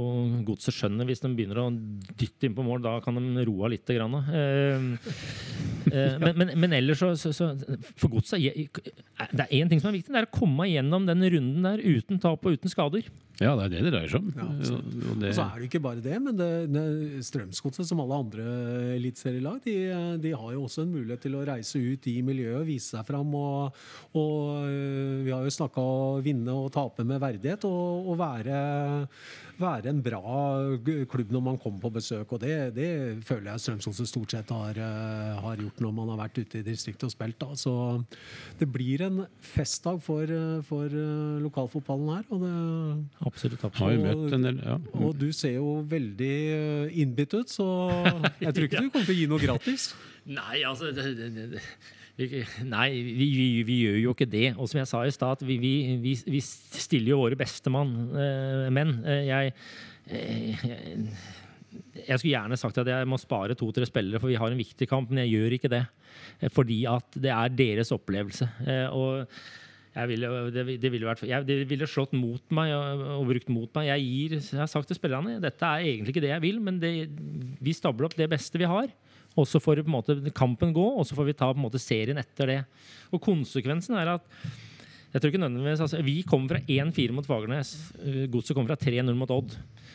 [0.45, 2.83] godset skjønner hvis de begynner å dytte inn på mål.
[2.85, 3.87] Da kan de roe av litt.
[3.93, 4.85] Grann, eh,
[5.89, 7.49] eh, men, men, men ellers så, så, så
[7.97, 10.13] For godset Det er én ting som er viktig.
[10.13, 13.09] Det er å komme gjennom den runden der uten tap og uten skader.
[13.41, 14.29] ja, det er det det dreier seg om.
[14.37, 16.85] Ja, så- Og det, Og så er det ikke bare det, men det, det,
[17.25, 18.43] Strømsgodset, som alle andre
[18.99, 19.75] eliteserielag, de,
[20.21, 23.33] de har jo også en mulighet til å reise ut i miljøet vise seg fram.
[23.33, 23.73] Og,
[24.13, 24.69] og
[25.33, 28.57] vi har jo snakka å vinne og tape med verdighet, og, og være,
[29.57, 30.21] være en bra
[31.09, 32.35] klubb når man kommer på besøk.
[32.35, 32.89] Og det, det
[33.25, 36.67] føler jeg Strømsgodset stort sett har, øh, har gjort når man har vært ute i
[36.67, 37.39] distriktet og spilt.
[37.41, 37.57] Da.
[37.57, 37.73] Så
[38.59, 40.35] det blir en festdag for,
[40.67, 42.29] for øh, lokalfotballen her.
[42.29, 42.53] og det
[43.25, 43.65] Absolutt.
[43.65, 44.37] har absolutt.
[44.37, 44.77] en del ja.
[44.99, 47.65] og du ser jo veldig eh, innbitt ut, så
[48.43, 49.89] jeg tror ikke du kommer til å gi noe gratis.
[50.29, 51.65] Nei, altså det, det, det,
[52.13, 54.49] Nei, vi, vi, vi gjør jo ikke det.
[54.53, 55.57] Og som jeg sa i stad, vi,
[56.01, 58.99] vi, stiller jo våre beste mann, eh, menn.
[59.01, 59.55] Eh, jeg,
[60.13, 60.67] eh,
[62.03, 64.87] jeg skulle gjerne sagt at jeg må spare to-tre spillere, for vi har en viktig
[64.89, 65.83] kamp, men jeg gjør ikke det.
[66.39, 68.49] Eh, Fordi at det er deres opplevelse.
[68.61, 69.25] Eh, Og
[70.09, 73.73] ville, det, det, ville vært, jeg, det ville slått mot meg og, og brukt mot
[73.77, 73.89] meg.
[73.89, 76.77] Jeg, gir, jeg har sagt til spillerne dette er egentlig ikke det jeg vil, men
[76.81, 76.93] det,
[77.61, 78.93] vi stabler opp det beste vi har.
[79.33, 82.59] Og så får måte kampen gå, og så får vi ta måte serien etter det.
[83.13, 84.27] Og konsekvensen er at
[85.13, 87.93] jeg tror ikke nødvendigvis, altså, Vi kommer fra 1-4 mot Fagernes.
[88.01, 89.51] eh, Godset kommer fra 3-0 mot Odd.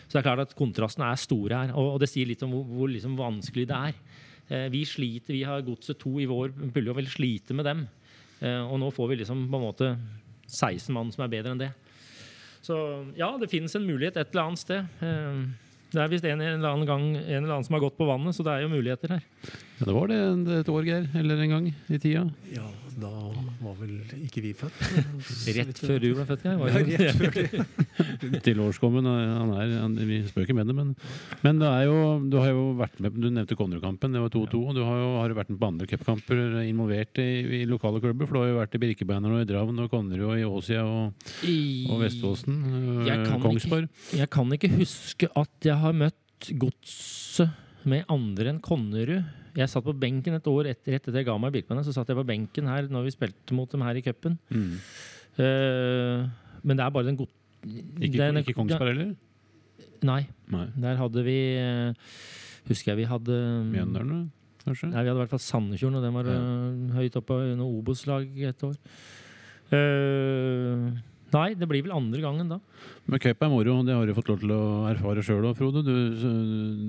[0.07, 1.73] Så det er klart at kontrastene er store her.
[1.75, 3.99] Og, og det sier litt om hvor, hvor liksom vanskelig det er.
[4.49, 7.83] Eh, vi sliter, vi har Godset 2 i vår pulje og vil slite med dem.
[8.41, 9.91] Eh, og nå får vi liksom på en måte
[10.47, 11.73] 16 mann som er bedre enn det.
[12.63, 12.77] Så
[13.19, 14.87] ja, det finnes en mulighet et eller annet sted.
[15.03, 15.43] Eh,
[15.93, 18.37] det er visst en eller annen gang en eller annen som har gått på vannet,
[18.37, 19.25] så det er jo muligheter her.
[19.79, 20.19] Ja, det var det
[20.59, 21.05] et år, Geir.
[21.15, 22.25] Eller en gang i tida.
[22.51, 22.65] Ja,
[22.99, 23.11] da
[23.63, 23.93] var vel
[24.25, 24.81] ikke vi født.
[25.55, 26.57] Rett før du ble født, Geir.
[26.59, 28.41] var Ja, rett før det.
[28.49, 29.07] Tilårskommen.
[29.07, 30.91] Han er, han, vi spør ikke med det, men,
[31.47, 34.63] men det er jo, du har jo vært med Du nevnte Konnerud-kampen, det var 2-2.
[34.65, 37.29] og Du har jo har vært med på andre cupkamper, involvert i,
[37.61, 38.27] i lokale klubber.
[38.27, 40.83] For du har jo vært i Birkebeiner og i Dravn og Konnerud og i Åsia
[40.83, 41.31] og,
[41.95, 42.59] og Veståsen.
[43.07, 47.51] Jeg øh, kan Jeg kan ikke huske at jeg har møtt Godset
[47.89, 49.25] med andre enn Konnerud.
[49.59, 52.07] Jeg satt på benken et år etter, rett etter jeg ga meg Birkmannen, Så satt
[52.13, 54.37] jeg på benken her når vi spilte mot dem her i cupen.
[54.53, 54.77] Mm.
[55.39, 56.29] Uh,
[56.63, 57.31] men det er bare den god...
[57.67, 59.15] Ikke, den- ikke Kongsberg heller?
[60.07, 60.21] Nei.
[60.55, 60.67] Nei.
[60.79, 61.91] Der hadde vi eh,
[62.69, 63.35] Husker jeg vi hadde
[63.67, 64.29] Mjøndalen,
[64.63, 64.93] kanskje?
[64.93, 66.37] Nei, Vi hadde i hvert fall Sandefjorden, og den var Ja.
[66.39, 68.77] eh, høyt oppe under Obos-lag et år.
[69.75, 70.85] Eh,
[71.35, 72.57] nei, det blir vel andre gangen da.
[73.09, 74.61] Men cup er moro, det har du fått lov til å
[74.91, 75.83] erfare sjøl òg, Frode.
[75.87, 75.95] Du,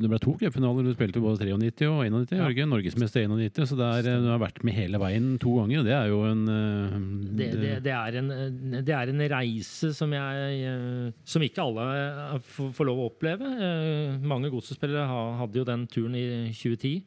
[0.02, 0.88] det ble to cupfinaler.
[0.88, 2.36] Du spilte både 93 og 91.
[2.40, 2.50] Ja.
[2.52, 2.68] Ja.
[2.70, 5.82] Norgesmester 91, så det er, du har vært med hele veien to ganger.
[5.82, 6.98] og Det er jo en øh,
[7.40, 11.66] Det, det, det, er en, eh, det er en reise som jeg eh, Som ikke
[11.66, 13.54] alle eh, får, lov å oppleve.
[13.70, 15.08] Eh, Mange godsespillere
[15.40, 17.00] hadde jo den turen i 2010.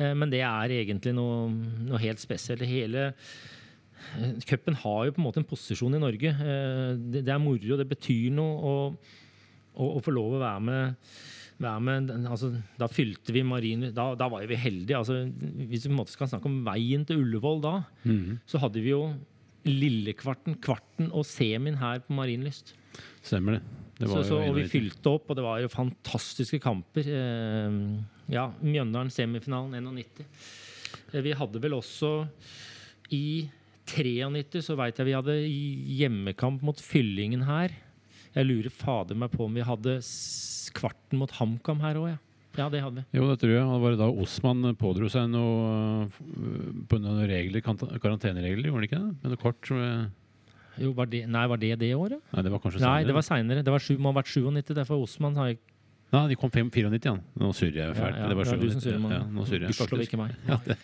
[0.00, 1.48] Eh, Men det er egentlig noe,
[1.86, 2.66] noe helt spesielt.
[2.66, 3.24] Hele eh,
[4.48, 6.32] Cupen har jo på en måte en posisjon i Norge.
[6.34, 8.74] Eh, Det, det er moro, det betyr noe
[9.74, 11.10] å, få lov å være med.
[11.60, 14.96] Være med altså, da fylte vi Marin Da, da var vi heldige.
[14.96, 15.18] Altså,
[15.68, 18.80] hvis vi på en måte skal snakke om veien til Ullevål da, mhm, så hadde
[18.80, 19.02] vi jo
[19.68, 22.72] lillekvarten, kvarten og semien her på Marienlyst.
[23.20, 23.62] Stemmer det.
[23.98, 27.04] det Så, var så, og vi fylte opp, og det var jo fantastiske kamper.
[27.04, 27.76] Eh,
[28.32, 30.24] ja, Mjøndalen semifinalen 91.
[31.12, 32.14] Eh, vi hadde vel også
[33.12, 33.50] i
[33.90, 35.36] 93 så veit jeg vi hadde
[36.00, 37.74] hjemmekamp mot Fyllingen her.
[38.36, 39.98] Jeg lurer fader meg på om vi hadde
[40.76, 42.18] kvarten mot HamKam her òg, ja.
[42.58, 43.18] Ja, det hadde vi.
[43.18, 43.62] Jo, det tror jeg.
[43.62, 46.08] Det var da Osman pådro seg noe
[46.90, 49.12] på noen regler, karanteneregler, gjorde han ikke det?
[49.22, 50.08] Med noe kort øh,
[50.82, 52.18] Jo, var det, nei, var det det året?
[52.34, 52.96] Nei, det var kanskje senere.
[52.96, 53.64] Nei, det var seinere.
[53.66, 54.74] Det var sju, må ha vært 97.
[54.80, 55.60] Derfor Osman har jeg
[56.10, 57.12] Nei, de kom 94, ja.
[57.38, 58.16] Nå surrer jeg fælt.
[58.16, 58.86] Ja, ja, det var det var du som 97.
[58.86, 59.12] surrer.
[59.14, 60.10] Ja, nå surrer jeg Gudskjelov faktisk.
[60.10, 60.32] ikke meg.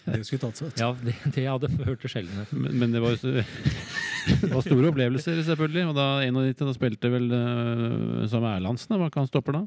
[0.07, 0.83] Det skulle tatt seg ut.
[0.83, 2.45] Ja, det, det hadde hørt det sjelden.
[2.53, 3.17] Men, men det var,
[4.45, 5.89] det var store opplevelser, selvfølgelig.
[5.91, 9.65] Og da 91, da spilte vel uh, som Erlandsen, da, var ikke han stopper da?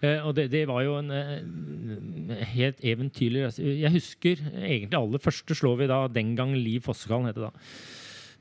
[0.00, 3.64] Eh, og det, det var jo en eh, helt eventyrlig reise.
[3.82, 7.52] Jeg husker egentlig aller første slår vi da den gang Liv Fossekallen het det da.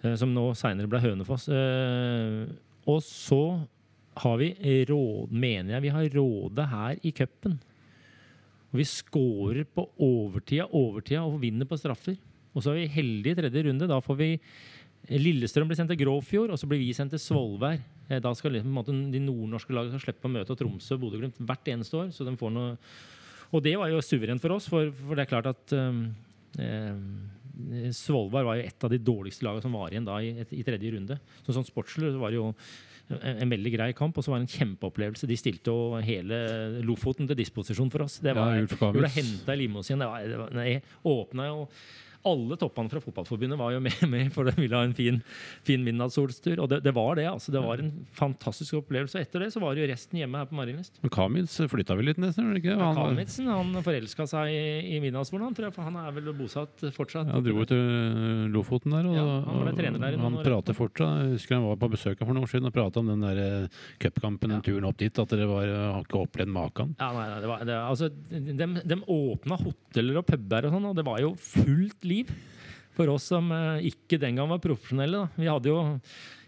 [0.06, 1.50] Eh, som nå seinere ble Hønefoss.
[1.52, 2.48] Eh,
[2.90, 3.44] og så
[4.20, 4.50] har vi
[4.90, 7.60] råd, mener jeg vi har rådet her i cupen.
[8.76, 12.18] Vi scorer på overtida, overtida og vinner på straffer.
[12.54, 13.88] Og så er vi heldige i tredje runde.
[13.90, 14.30] Da får vi
[15.10, 17.80] Lillestrøm blir sendt til Gråfjord, og så blir vi sendt til Svolvær.
[18.10, 21.72] Eh, Da skal liksom, måte, de nordnorske lagene slippe å møte Tromsø og Bodø-Glimt hvert
[21.72, 22.12] eneste år.
[22.14, 22.78] så de får noe
[23.52, 26.04] Og det var jo suverent for oss, for, for det er klart at um,
[26.60, 30.64] eh, Svolvær var jo et av de dårligste lagene som var igjen da i, i
[30.64, 31.18] tredje runde.
[31.48, 32.52] Så sånn sportslig var det jo
[33.10, 35.30] en, en veldig grei kamp, og så var det en kjempeopplevelse.
[35.30, 36.38] De stilte jo hele
[36.86, 38.20] Lofoten til disposisjon for oss.
[38.24, 40.04] Det var, Ja, vi ble henta i limousinen.
[40.04, 41.66] Det var, det var, åpna jo
[42.28, 45.22] alle toppene fra Fotballforbundet var jo med, med for de ville ha en fin,
[45.68, 46.60] fin midnattssolstur.
[46.60, 47.28] Og det, det var det.
[47.32, 47.54] altså.
[47.54, 49.18] Det var en fantastisk opplevelse.
[49.20, 51.00] Og etter det så var det jo resten hjemme her på Marienlyst.
[51.04, 52.50] Men Kamitz flytta vel litt nesten?
[52.60, 52.76] Ikke?
[52.76, 53.08] han ikke?
[53.14, 54.64] Kamitzen Han, forelska seg i,
[54.98, 57.32] i midnattssolen, han, tror jeg, for han er vel bosatt fortsatt.
[57.32, 61.24] han dro jo til Lofoten der, og, Ja, han ble trener der han prater fortsatt.
[61.24, 63.42] Jeg husker han var på besøk for noen år siden og prata om den der
[63.46, 65.16] eh, cupkampen, den turen opp dit.
[65.20, 66.94] At dere var, har ikke opplevd maken.
[67.00, 70.88] Ja, nei, nei, det var, det, altså, de, de åpna hoteller og puber og sånn,
[70.92, 72.19] og det var jo fullt liv
[72.98, 75.24] for oss som eh, ikke den gang var profesjonelle.
[75.24, 75.40] Da.
[75.40, 75.80] Vi hadde jo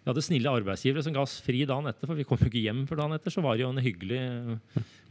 [0.01, 2.63] vi hadde snille arbeidsgivere som ga oss fri dagen etter, for vi kom jo ikke
[2.63, 3.33] hjem før dagen etter.
[3.33, 4.21] Så var det jo en hyggelig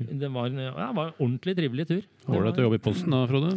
[0.00, 2.08] Det var en, ja, var en ordentlig trivelig tur.
[2.26, 3.54] Ålreit å jobbe i Posten da, Frode?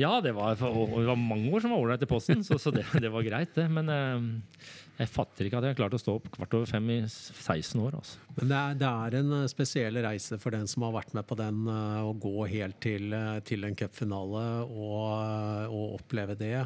[0.00, 2.82] Ja, det var, det var mange år som var ålreit i posten, så, så det,
[3.00, 3.64] det var greit, det.
[3.72, 6.86] Men eh, jeg fatter ikke at jeg har klart å stå opp kvart over fem
[6.94, 7.98] i 16 år.
[7.98, 8.20] Altså.
[8.38, 11.26] Men det er, det er en eh, spesiell reise for den som har vært med
[11.28, 15.10] på den, eh, å gå helt til, eh, til en cupfinale og,
[15.68, 16.62] og oppleve det.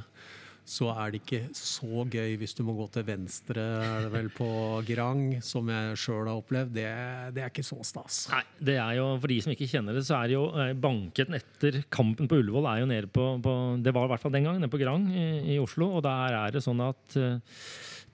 [0.70, 4.28] Så er det ikke så gøy hvis du må gå til venstre er det vel
[4.30, 4.46] på
[4.86, 6.70] Grang, som jeg sjøl har opplevd.
[6.76, 6.86] Det,
[7.34, 8.20] det er ikke så stas.
[8.30, 10.46] Nei, det er jo, For de som ikke kjenner det, så er det jo
[10.78, 14.36] banken etter kampen på Ullevål er jo nede på, på Det var i hvert fall
[14.36, 15.96] den gang, nede på Grang i, i Oslo.
[15.98, 17.64] Og der er det sånn at eh,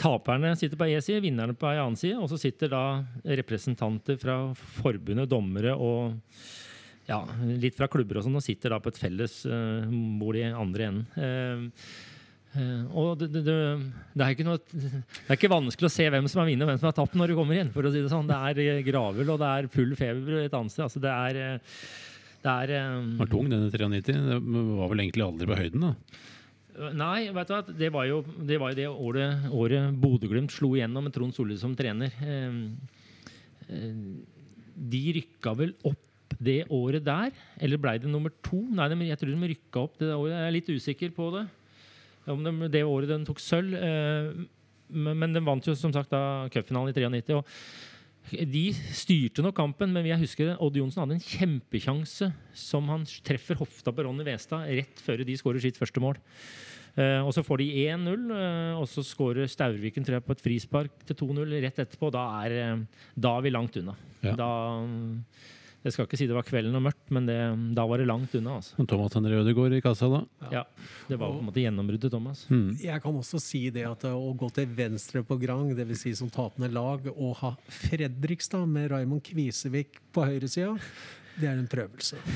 [0.00, 2.18] taperne sitter på én side, vinnerne på ei annen side.
[2.20, 2.84] Og så sitter da
[3.40, 4.40] representanter fra
[4.80, 6.18] forbundet, dommere og
[7.06, 9.86] ja, litt fra klubber og sånn, og sitter da på et felles uh,
[10.18, 11.08] bord i andre enden.
[11.16, 12.12] Uh,
[12.56, 13.42] Uh, og det, det,
[14.16, 16.78] det, er noe, det er ikke vanskelig å se hvem som har vunnet og hvem
[16.80, 17.72] som har tapt når du kommer inn.
[17.74, 18.30] for å si Det sånn.
[18.30, 20.86] Det er gravøl og det er full feber et annet sted.
[20.86, 21.60] Altså, det er,
[22.46, 23.10] Det er um...
[23.20, 24.16] Var tung, denne 93.
[24.30, 24.40] Det
[24.78, 26.22] var vel egentlig aldri på høyden, da.
[26.96, 27.62] Nei, vet du hva?
[27.82, 31.56] Det var jo det, var jo det året, året Bodø-Glimt slo igjennom med Trond Solli
[31.60, 32.12] som trener.
[32.20, 32.58] Eh,
[33.72, 34.02] eh,
[34.76, 36.02] De rykka vel opp
[36.36, 37.32] det året der,
[37.64, 38.58] eller blei det nummer to?
[38.76, 40.34] Nei, jeg tror de rykka opp det året.
[40.34, 41.46] Jeg er litt usikker på det.
[42.28, 43.72] Om de, det året den tok sølv.
[43.78, 44.46] eh,
[44.92, 47.40] men den vant jo som sagt da cupfinalen i 93.
[47.40, 47.46] Og
[48.26, 48.64] de
[48.96, 53.94] styrte nok kampen, men jeg husker Odd Johnsen hadde en kjempekjanse som han treffer hofta
[53.94, 56.18] på Ronny Westad rett før de skårer sitt første mål.
[56.96, 60.44] Eh, og så får de 1-0, eh, og så skårer Staurviken tror jeg, på et
[60.44, 62.10] frispark til 2-0 rett etterpå.
[62.14, 63.94] Da er, eh, da er vi langt unna.
[64.24, 64.32] Ja.
[64.40, 64.48] Da,
[64.80, 65.20] mm,
[65.86, 67.36] jeg skal ikke si det var kvelden og mørkt, men det,
[67.76, 68.56] da var det langt unna.
[68.58, 68.86] Altså.
[68.90, 70.22] Thomas Henry Ødegaard i kassa da.
[70.50, 70.64] Ja,
[71.06, 72.42] det var på en måte gjennombruddet, Thomas.
[72.50, 72.72] Mm.
[72.82, 76.02] Jeg kan også si det at å gå til venstre på Grang, dvs.
[76.02, 80.74] Si som tapende lag, og ha Fredrikstad med Raymond Kvisevik på høyresida,
[81.36, 82.18] det er en prøvelse.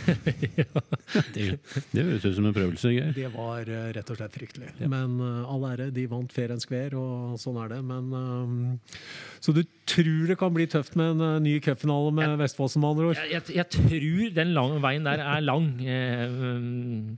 [1.35, 1.45] Det,
[1.91, 3.11] det høres ut som en prøvelse, Geir.
[3.17, 4.69] Det var eh, rett og slett fryktelig.
[4.91, 7.81] Men uh, all ære, de vant fair and square, og sånn er det.
[7.87, 9.03] Men, eh,
[9.43, 12.91] så du tror det kan bli tøft med en uh, ny cupfinale med Vestfold med
[12.93, 13.21] andre ord?
[13.21, 15.71] Jeg, jeg, jeg tror den lang, veien der er lang.
[15.83, 17.17] Eh, um,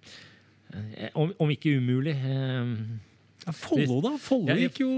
[1.13, 2.17] om, om ikke umulig.
[2.17, 2.77] Eh,
[3.43, 4.13] Ja, Follo, da?
[4.23, 4.89] Follo gikk jo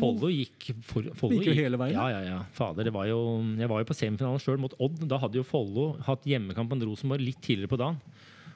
[0.00, 2.38] Follo gikk, for, Follo Gikk jo hele veien, Ja, ja, ja.
[2.56, 3.18] Fader, det var jo,
[3.60, 5.04] jeg var jo på semifinalen sjøl mot Odd.
[5.10, 8.00] Da hadde jo Follo hatt hjemmekamp mot Rosenborg litt tidligere på dagen.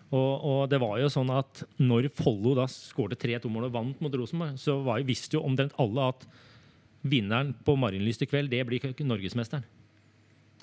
[0.09, 4.15] Og, og det var jo sånn at når Follo da skårte 3-2-mål og vant mot
[4.19, 6.25] Rosenborg, så var, jo- visste jo omtrent alle at
[7.09, 9.63] vinneren på Marienlyst i kveld, det blir norgesmesteren.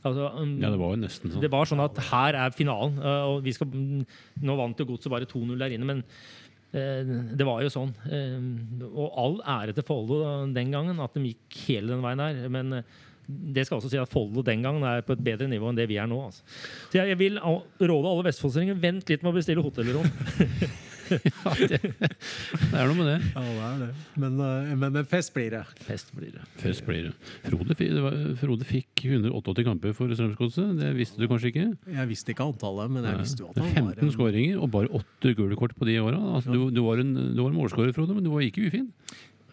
[0.05, 1.41] Altså, um, Ja, det var jo nesten sånn.
[1.41, 2.99] det var sånn at her er finalen.
[2.99, 6.44] øh, Og vi skal, nå vant jo Godset bare 2-0 der inne, men eh,
[6.75, 7.91] det var jo sånn.
[8.11, 10.21] Eh, Og all ære til Follo
[10.53, 12.49] den gangen, at de gikk hele den veien der.
[12.51, 15.71] Men eh, det skal også si at Follo den gangen er på et bedre nivå
[15.71, 16.19] enn det vi er nå.
[16.27, 16.43] Altså.
[16.91, 20.09] Så jeg vil råde alle vestfoldinger vent litt med å bestille hotellrom.
[21.05, 23.17] Det er noe med det.
[23.35, 23.89] Ja, det er det.
[24.21, 25.61] Men, eh, men fest blir det.
[25.85, 26.45] Fest blir det.
[26.61, 27.13] Fest blir det.
[27.45, 30.73] Frode, det var, Frode fikk 188 kamper for Strømsgodset.
[30.79, 31.67] Det visste du kanskje ikke?
[31.97, 34.91] Jeg visste ikke antallet, men jeg visste jo at han var 15 skåringer og bare
[35.01, 36.19] 8 gule kort på de åra.
[36.39, 38.89] Altså, du, du var en, du var en målskårer, Frode, men du var ikke ufin.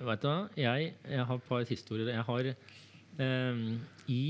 [0.03, 0.39] Vet du hva?
[0.59, 2.11] Jeg, jeg har et par historier.
[2.11, 2.49] Jeg har
[3.21, 3.67] um,
[4.11, 4.23] i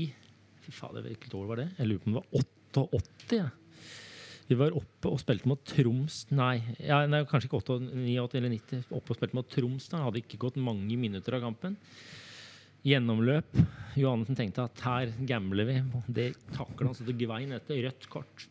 [0.63, 1.65] Fy fader, hvilket år var det?
[1.79, 3.35] Jeg lurer på om det var 88.
[3.35, 3.49] Ja.
[4.53, 8.51] Vi var oppe og spilte mot Troms Nei, ja, nei kanskje ikke 88, 89 eller
[8.53, 8.83] 90.
[8.93, 9.87] Oppe og spilte mot Troms.
[9.89, 11.79] da Hadde ikke gått mange minutter av kampen.
[12.85, 13.57] Gjennomløp.
[13.97, 15.79] Johannessen tenkte at her gambler vi.
[16.05, 17.81] Det takler han så det gvein etter.
[17.87, 18.45] Rødt kort.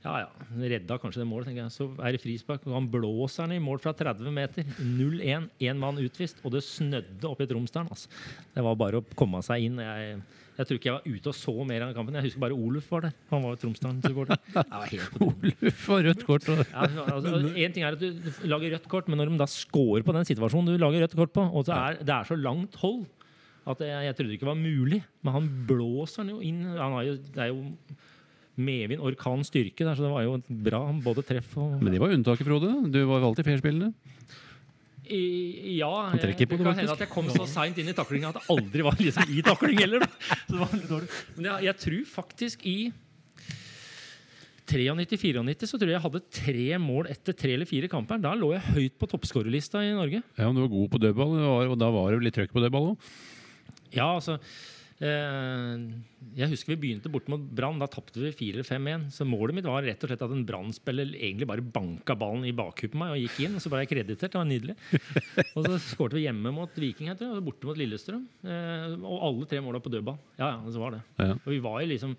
[0.00, 1.50] Ja ja, redda kanskje det målet.
[1.50, 1.76] tenker jeg.
[1.76, 4.66] Så er det frispark, og han blåser den i mål fra 30 meter.
[4.80, 7.92] 0-1, én mann utvist, og det snødde oppe i Tromsdalen.
[7.92, 8.08] Altså.
[8.56, 9.78] Det var bare å komme seg inn.
[9.84, 10.22] Jeg,
[10.60, 12.16] jeg tror ikke jeg var ute og så mer av kampen.
[12.18, 13.14] Jeg husker bare Oluf var der.
[13.30, 14.40] Han var Tromsdalen-supporter.
[14.90, 14.98] Det.
[15.24, 16.50] Oluf og rødt kort.
[16.52, 19.48] Og, Ja, altså, en ting er at du lager rødt kort, men når de da
[19.48, 22.36] scorer på den situasjonen du lager rødt kort på, og så er, det er så
[22.36, 23.06] langt hold
[23.70, 25.00] at jeg, jeg trodde ikke var mulig.
[25.24, 26.62] Men han blåser den jo inn.
[26.76, 27.60] Han har jo, det er jo
[28.60, 30.36] medvind, orkan, styrke der, så det var jo
[30.68, 32.74] bra både treff og men det var unntaket, Frode.
[32.92, 33.94] Du var jo alltid fair-spillende.
[35.10, 37.94] I, ja, Jeg, på det det, kan hende at jeg kom så seint inn i
[37.96, 40.04] taklinga at jeg aldri var liksom i takling heller.
[40.04, 40.10] Da.
[40.48, 41.06] Så det var.
[41.36, 42.76] Men jeg, jeg tror faktisk i
[44.70, 48.20] 93-94 så tror jeg jeg hadde tre mål etter tre eller fire kamper.
[48.22, 50.22] Da lå jeg høyt på toppskårerlista i Norge.
[50.38, 51.38] Ja, men Du var god på dødball,
[51.72, 53.08] og da var det litt trøkk på dødball òg.
[53.90, 54.38] Ja, altså
[55.00, 57.80] Jeg husker vi begynte borte mot Brann.
[57.80, 59.06] Da tapte vi 4 eller 5-1.
[59.16, 62.52] Så målet mitt var rett og slett at en Brann-spiller egentlig bare banka ballen i
[62.56, 63.56] bakhuet på meg og gikk inn.
[63.56, 64.28] Og så ble jeg kreditert.
[64.28, 64.76] Det var nydelig.
[65.56, 68.26] Og så skårte vi hjemme mot Viking jeg, og borte mot Lillestrøm.
[68.44, 70.20] Eh, og alle tre måla på dødball.
[70.36, 71.04] Ja, ja, så var det.
[71.16, 71.32] Ja.
[71.38, 72.16] Og vi var jo liksom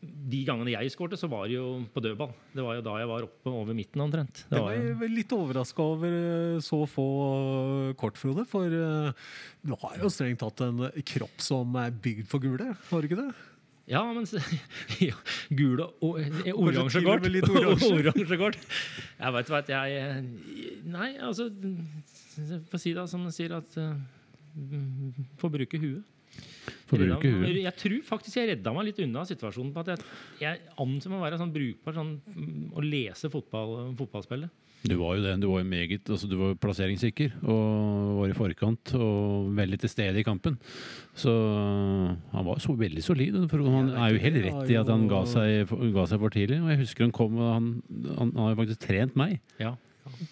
[0.00, 2.32] De gangene jeg skårte, så var det jo på dødball.
[2.54, 4.44] Det var jo da jeg var oppe over midten omtrent.
[4.50, 7.06] Det var jeg var litt overraska over eh, så få
[8.00, 8.46] kort, Frode.
[8.50, 9.30] For eh,
[9.66, 13.22] du har jo strengt tatt en kropp som er bygd for gule, har du ikke
[13.22, 13.30] det?
[13.90, 14.26] ja, men
[15.08, 15.16] ja,
[15.50, 17.26] Gule og eh, oransje kort.
[17.26, 18.38] oransje.
[18.38, 18.58] kort.
[19.18, 21.48] Jeg vet hva, jeg Nei, altså
[22.70, 26.06] Få si det som de sier, at uh, Få bruke huet.
[26.90, 27.60] Få huet.
[27.60, 30.08] Jeg tror faktisk jeg redda meg litt unna situasjonen på at jeg,
[30.42, 34.50] jeg anser meg å være sånn brukbar sånn, mm, å lese fotball, fotballspillet.
[34.80, 35.34] Du var jo det.
[35.42, 39.92] Du var jo meget altså Du var plasseringssikker og var i forkant og veldig til
[39.92, 40.56] stede i kampen.
[41.12, 41.32] Så
[42.32, 43.36] han var så veldig solid.
[43.52, 46.62] For han er jo helt rett i at han ga seg, ga seg for tidlig.
[46.64, 47.70] Og jeg husker han kom og han,
[48.08, 49.36] han, han har jo faktisk trent meg.
[49.60, 49.74] Ja.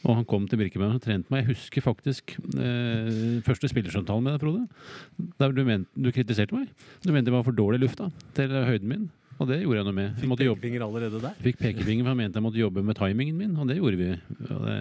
[0.04, 1.44] Og han kom til Birkebein og trente meg.
[1.44, 5.32] Jeg husker faktisk eh, første spillersamtalen med deg, Frode.
[5.40, 6.72] Der du, mente, du kritiserte meg.
[7.04, 9.08] Du mente det var for dårlig lufta til høyden min.
[9.38, 10.14] Og det gjorde jeg noe med.
[10.18, 11.34] Fikk måtte pekefinger allerede der.
[11.44, 14.08] fikk pekefinger, for han mente jeg måtte jobbe med timingen min, og det gjorde vi.
[14.48, 14.78] Og det,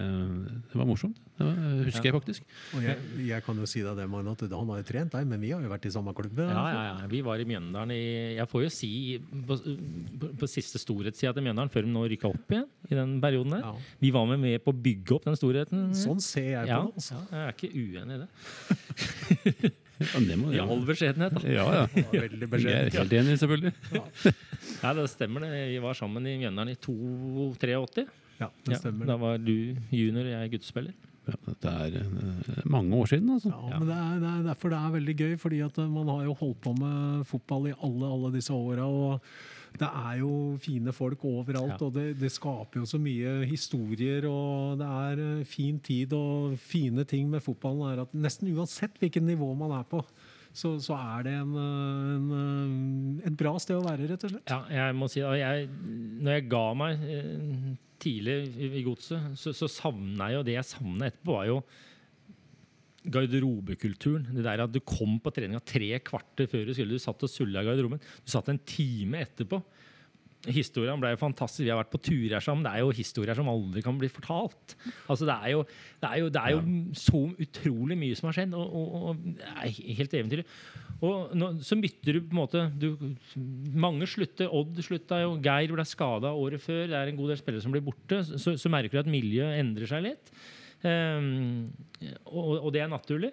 [0.72, 1.20] det var morsomt.
[1.38, 2.56] Det var, husker jeg faktisk.
[2.74, 5.30] Og jeg, jeg kan jo si deg det, Magne, at han har jo trent deg,
[5.30, 6.42] men vi har jo vært i samme klubb.
[6.42, 7.08] Ja, ja, ja.
[7.14, 8.02] Vi var i Mjøndalen i
[8.34, 12.32] Jeg får jo si på, på, på siste storhetssida til Mjøndalen, før de nå rykka
[12.34, 13.66] opp igjen i den perioden der.
[13.68, 13.74] Ja.
[14.02, 15.90] Vi var med, med på å bygge opp den storheten.
[15.98, 16.98] Sånn ser jeg på ja, det.
[16.98, 17.20] Altså.
[17.20, 19.76] ja, jeg er ikke uenig i det.
[19.98, 21.34] Ja, det må, I all beskjedenhet.
[21.34, 21.42] Da.
[21.50, 21.86] ja, ja.
[22.12, 22.98] Det Veldig Jeg er beskjedent.
[23.00, 23.72] helt enig, selvfølgelig.
[24.82, 25.50] Ja, det stemmer det.
[25.72, 28.06] Vi var sammen i Mjøndalen i 2-83.
[28.38, 29.06] Ja, det Ja, stemmer.
[29.10, 29.54] da var du
[29.90, 30.94] junior og jeg guttespiller.
[31.28, 33.50] Ja, det er eh, mange år siden, altså.
[33.52, 36.08] Ja, men det er, det er derfor det er veldig gøy, fordi at eh, man
[36.08, 38.86] har jo holdt på med fotball i alle, alle disse åra.
[39.78, 41.86] Det er jo fine folk overalt, Ja.
[41.86, 44.24] og det, det skaper jo så mye historier.
[44.30, 48.96] Og det er eh, fin tid, og fine ting med fotballen er at nesten uansett
[48.98, 50.00] hvilket nivå man er på,
[50.56, 52.30] så, så er det en, eh, en,
[53.20, 54.48] eh, et bra sted å være, rett og slett.
[54.50, 55.68] Ja, jeg må si jeg,
[56.24, 57.04] Når jeg ga meg
[58.02, 61.60] tidlig i, i godset, så, så savna jeg jo det jeg savna etterpå, var jo
[63.06, 64.26] garderobekulturen.
[64.34, 66.98] Det der at du kom på treninga tre kvarter før du skulle.
[66.98, 68.00] Du satt og sulla i garderoben.
[68.00, 69.60] Du satt en time etterpå.
[70.46, 71.64] Historien ble jo fantastisk.
[71.64, 72.62] Vi har vært på turer sammen.
[72.66, 74.76] Det er jo historier som aldri kan bli fortalt.
[75.10, 75.64] Altså Det er jo,
[76.02, 76.60] det er jo, det er jo
[76.98, 80.46] så utrolig mye som har skjedd, og, og, og det er helt eventyrlig.
[80.98, 82.88] Og nå, så bytter du på en måte du,
[83.78, 84.50] Mange slutter.
[84.50, 85.34] Odd slutta jo.
[85.42, 86.86] Geir ble skada året før.
[86.86, 88.22] Det er en god del spillere som blir borte.
[88.30, 90.32] Så, så merker du at miljøet endrer seg litt.
[90.86, 91.70] Ehm,
[92.30, 93.32] og, det er naturlig.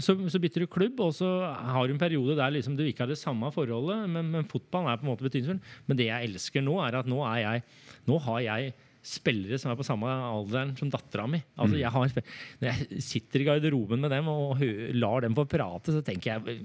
[0.00, 3.04] Så, så bytter du klubb, og så har du en periode der liksom du ikke
[3.04, 4.06] har det samme forholdet.
[4.10, 5.60] Men, men fotballen er på en måte betydningsfull.
[5.88, 7.66] Men det jeg elsker nå, er at nå, er jeg,
[8.08, 11.40] nå har jeg spillere som er på samme alderen som dattera mi.
[11.56, 12.16] Altså, jeg har,
[12.60, 14.60] når jeg sitter i garderoben med dem og
[14.96, 16.58] lar dem få prate, så tenker jeg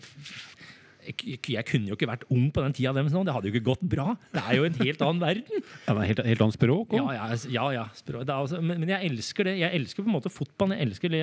[1.06, 2.94] jeg, jeg kunne jo ikke vært ung på den tida.
[2.96, 4.14] Det hadde jo ikke gått bra.
[4.34, 5.66] Det er jo en helt annen verden.
[5.86, 7.12] Ja, men helt, helt annet språk Ja, òg.
[7.14, 8.24] ja, ja, ja språk.
[8.26, 9.56] Er altså, men, men jeg elsker det.
[9.62, 10.78] Jeg elsker på en måte fotballen.
[10.80, 11.22] Jeg elsker det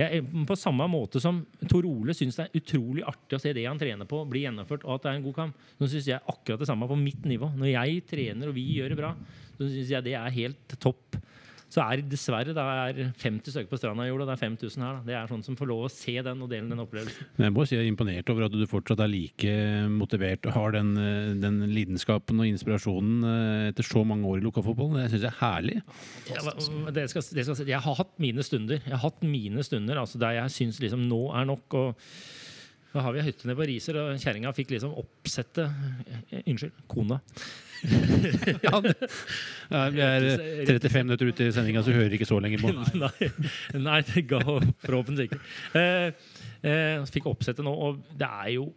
[0.00, 3.66] jeg, På samme måte som Tor Ole syns det er utrolig artig å se det
[3.68, 5.66] han trener på, bli gjennomført, og at det er en god kamp.
[5.78, 7.50] Så syns jeg akkurat det samme på mitt nivå.
[7.58, 9.12] Når jeg trener og vi gjør det bra,
[9.58, 11.20] så syns jeg det er helt topp.
[11.72, 14.82] Så er dessverre det er 50 stykker på stranda i jord, og det er 5000
[14.84, 14.98] her.
[14.98, 15.04] Da.
[15.06, 17.30] Det er sånn som får lov å se den og dele den opplevelsen.
[17.38, 19.54] Men jeg må si jeg er imponert over at du fortsatt er like
[19.92, 24.44] motivert og har den, eh, den lidenskapen og inspirasjonen eh, etter så mange år i
[24.44, 25.00] lokalfotballen.
[25.00, 25.78] Det syns jeg er herlig.
[26.28, 26.44] Ja,
[26.92, 28.82] det skal, det skal, jeg har hatt mine stunder.
[28.82, 31.80] Jeg har hatt mine stunder altså der jeg syns liksom nå er nok.
[31.80, 32.06] og
[32.92, 37.20] da har vi hytte nede på Riser, og kjerringa fikk liksom oppsette eh, Unnskyld, kona.
[38.62, 38.78] Ja,
[39.90, 42.70] vi er eh, 35 minutter ute i sendinga, så hører ikke så lenge på.
[43.02, 43.30] nei,
[43.82, 45.40] nei, det ga forhåpentligvis ikke.
[45.80, 46.36] Eh,
[46.68, 48.68] eh, fikk oppsette nå, og det er jo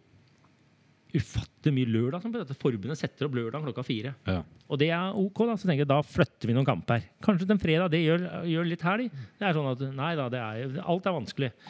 [1.16, 4.12] ufattelig mye lørdag som dette forbundet setter opp lørdag klokka fire.
[4.28, 4.42] Ja.
[4.70, 5.56] Og det er ok, da.
[5.58, 7.04] Så tenker jeg da flytter vi noen kamper.
[7.24, 9.20] Kanskje den fredag, det gjør, gjør litt helg.
[9.38, 11.52] Det er sånn at nei da, det er, alt er vanskelig.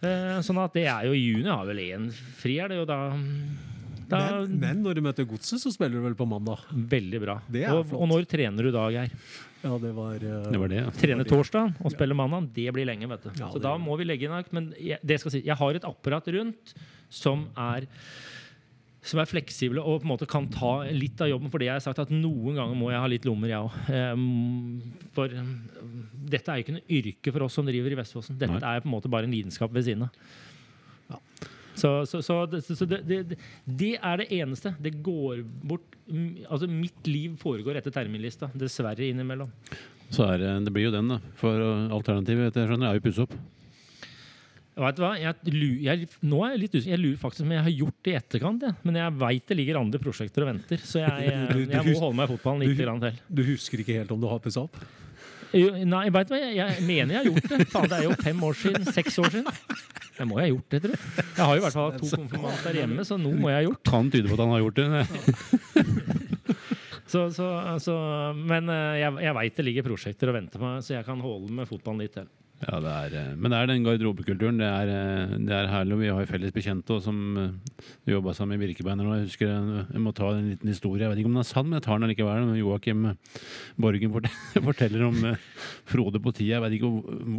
[0.00, 2.06] Eh, sånn at det er jo i juni har vel én
[2.40, 2.96] fri, er det jo da,
[4.08, 6.62] da Men, men når du møter Godset, så spiller du vel på mandag?
[6.72, 7.34] Veldig bra.
[7.52, 8.00] Det er Og, flott.
[8.00, 9.12] og når trener du da, Geir?
[9.60, 10.94] Ja, det var, uh, Det var det, ja.
[11.02, 13.30] Trene torsdag og spille mandag, det blir lenge, vet du.
[13.42, 14.48] Ja, Så da må vi legge inn en.
[14.56, 16.72] Men jeg, det skal si, jeg har et apparat rundt
[17.12, 17.84] som er
[19.02, 21.48] som er fleksible og på en måte kan ta litt av jobben.
[21.52, 23.78] For det jeg har sagt at noen ganger må jeg ha litt lommer, jeg òg.
[25.16, 25.54] For um,
[26.30, 28.36] dette er jo ikke noe yrke for oss som driver i Vestfossen.
[28.40, 31.20] Dette er på en måte bare en lidenskap ved siden av.
[31.80, 33.20] Så, så, så, det, så det, det,
[33.64, 34.74] det- er det eneste.
[34.84, 35.86] Det går bort
[36.50, 38.48] Altså, mitt liv foregår etter terminlista.
[38.58, 39.48] Dessverre innimellom.
[40.10, 41.20] Så er det, det blir jo den, da.
[41.38, 43.36] For eh, alternativet jeg skjønner, er jo pusse opp.
[44.80, 45.10] Vet du hva?
[45.20, 45.34] Jeg,
[45.84, 46.92] jeg, nå er jeg litt usikker.
[46.94, 48.62] Jeg lurer faktisk om jeg har gjort det i etterkant.
[48.64, 48.72] Ja.
[48.88, 50.80] Men jeg veit det ligger andre prosjekter og venter.
[50.86, 53.20] Så jeg, jeg, Du- du jeg må holde meg i fotballen litt du- til.
[53.28, 54.80] Du husker ikke helt om du har pussa opp?
[55.52, 56.38] Jo, Nei, vet du hva?
[56.40, 57.68] Jeg, jeg mener jeg har gjort det.
[57.72, 58.84] Faen, det er jo fem år siden.
[58.94, 59.48] Seks år siden.
[60.20, 61.00] Jeg må jo ha gjort det, tror jeg.
[61.24, 63.64] Jeg har jo i hvert fall hatt to konfirmanter hjemme, så noe må jeg ha
[63.66, 63.80] gjort.
[63.82, 63.90] det.
[63.90, 65.90] Kan tyde på at han har gjort det.
[67.10, 67.46] Så, så,
[67.82, 67.94] så,
[68.38, 71.18] men eh, jeg, jeg veit det ligger prosjekter og venter på meg, så jeg kan
[71.24, 72.28] holde med fotballen litt til.
[72.60, 74.58] Ja, det er, eh, men det er den garderobekulturen.
[74.60, 75.96] Det er, eh, det er herlig.
[76.02, 77.80] Vi har felles bekjente som eh,
[78.12, 79.08] jobba sammen i Birkebeiner.
[79.16, 81.06] Jeg husker jeg må ta en liten historie.
[81.06, 82.52] Jeg vet ikke om den er sann, men jeg tar den allikevel.
[82.60, 83.16] Joakim
[83.80, 84.12] Borgen
[84.68, 85.16] forteller, om
[85.88, 86.58] Frode på tida.
[86.58, 86.92] Jeg vet ikke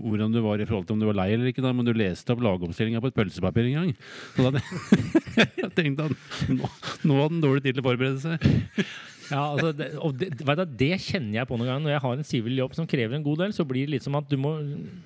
[0.09, 2.34] hvordan du var i forhold til om du var lei eller ikke, men du leste
[2.34, 3.95] opp lagoppstillinga på et pølsepapir en gang.
[4.34, 4.65] Så da
[5.61, 6.17] jeg tenkte han
[6.57, 6.74] nå,
[7.05, 8.89] nå hadde han dårlig tid til å forberede seg.
[9.32, 12.03] Ja, altså, det, og det, vet du, det kjenner jeg på noen ganger når jeg
[12.03, 13.55] har en sivil jobb som krever en god del.
[13.55, 14.53] Så blir det litt som at du må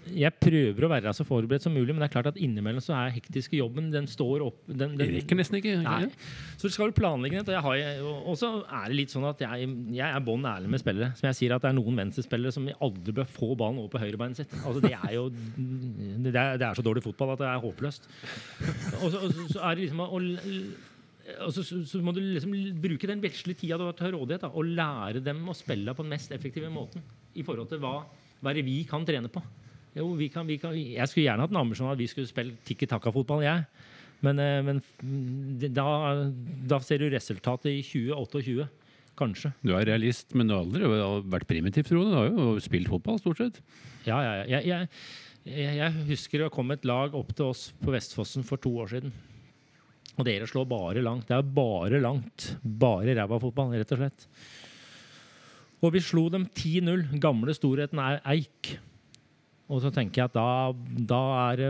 [0.09, 2.95] Jeg prøver å være så forberedt som mulig, men det er klart at innimellom så
[2.97, 5.75] er hektiske jobben Den står opp den, Det den, rekker nesten ikke.
[5.85, 6.09] Nei.
[6.57, 7.59] Så du skal planlegge det.
[7.61, 11.13] Og, og så er det litt sånn at jeg, jeg er bånn ærlig med spillere.
[11.19, 14.01] Som jeg sier at det er noen venstrespillere som aldri bør få ballen over på
[14.03, 14.57] høyrebeinet sitt.
[14.63, 15.29] Altså, det er jo
[16.25, 18.09] det er, det er så dårlig fotball at det er håpløst.
[19.03, 20.21] Og så, og så er det liksom å,
[21.25, 24.51] og så, så, må du liksom bruke den vesle tida du har til rådighet, da,
[24.53, 27.01] og lære dem å spille på den mest effektive måten.
[27.35, 27.97] I forhold til hva,
[28.39, 29.41] hva er det vi kan trene på.
[29.95, 32.57] Jo, vi kan, vi kan, jeg skulle gjerne hatt en ambisjon at vi skulle spille
[32.67, 33.65] tikki taka-fotball, jeg.
[34.25, 34.81] Men, eh, men
[35.73, 35.87] da,
[36.69, 38.67] da ser du resultatet i 2028.
[39.15, 39.53] Kanskje.
[39.63, 40.89] Du er realist, men du har aldri
[41.31, 42.09] vært primitiv, tror du.
[42.11, 43.61] Du har jo spilt fotball, stort sett.
[44.03, 44.59] Ja, ja, ja.
[44.59, 44.89] Jeg,
[45.47, 48.91] jeg, jeg husker det kom et lag opp til oss på Vestfossen for to år
[48.91, 49.15] siden.
[50.15, 51.27] Og dere slår bare langt.
[51.27, 52.51] Det er bare langt.
[52.63, 54.27] Bare ræva fotball, rett og slett.
[55.83, 57.07] Og vi slo dem 10-0.
[57.21, 58.77] Gamle storheten er Eik.
[59.65, 60.47] Og så tenker jeg at da,
[61.09, 61.61] da er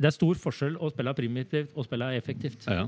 [0.00, 2.66] det er stor forskjell å spille primitivt og spille effektivt.
[2.66, 2.86] Ja.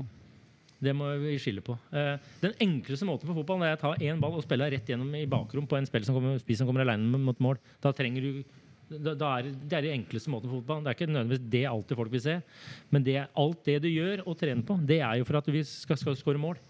[0.85, 1.77] Det må vi skille på.
[1.95, 5.13] Eh, den enkleste måten for fotball er å ta én ball og spille rett gjennom
[5.15, 7.61] i bakrom på en spill som kommer, spiss som kommer alene mot mål.
[7.83, 8.41] Da trenger du
[8.89, 10.83] da, da er, det er den enkleste måten for fotball.
[10.85, 12.37] Det er ikke nødvendigvis det alltid folk vil se.
[12.93, 15.65] Men det, alt det du gjør og trener på, det er jo for at vi
[15.67, 16.61] skal, skal skåre mål.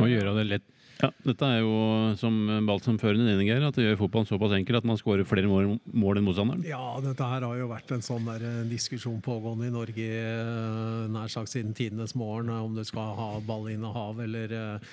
[0.00, 0.68] Og gjøre det lett.
[1.00, 1.76] Ja, dette er jo
[2.20, 2.34] som
[2.68, 5.48] balt som førende dine, Geir, at det gjør fotballen såpass enkel at man skårer flere
[5.48, 6.66] mål, mål enn motstanderen.
[6.68, 11.06] Ja, dette her har jo vært en sånn der eh, diskusjon pågående i Norge eh,
[11.14, 14.92] nær sagt siden tidenes morgen, eh, om du skal ha ballinnehav eller eh,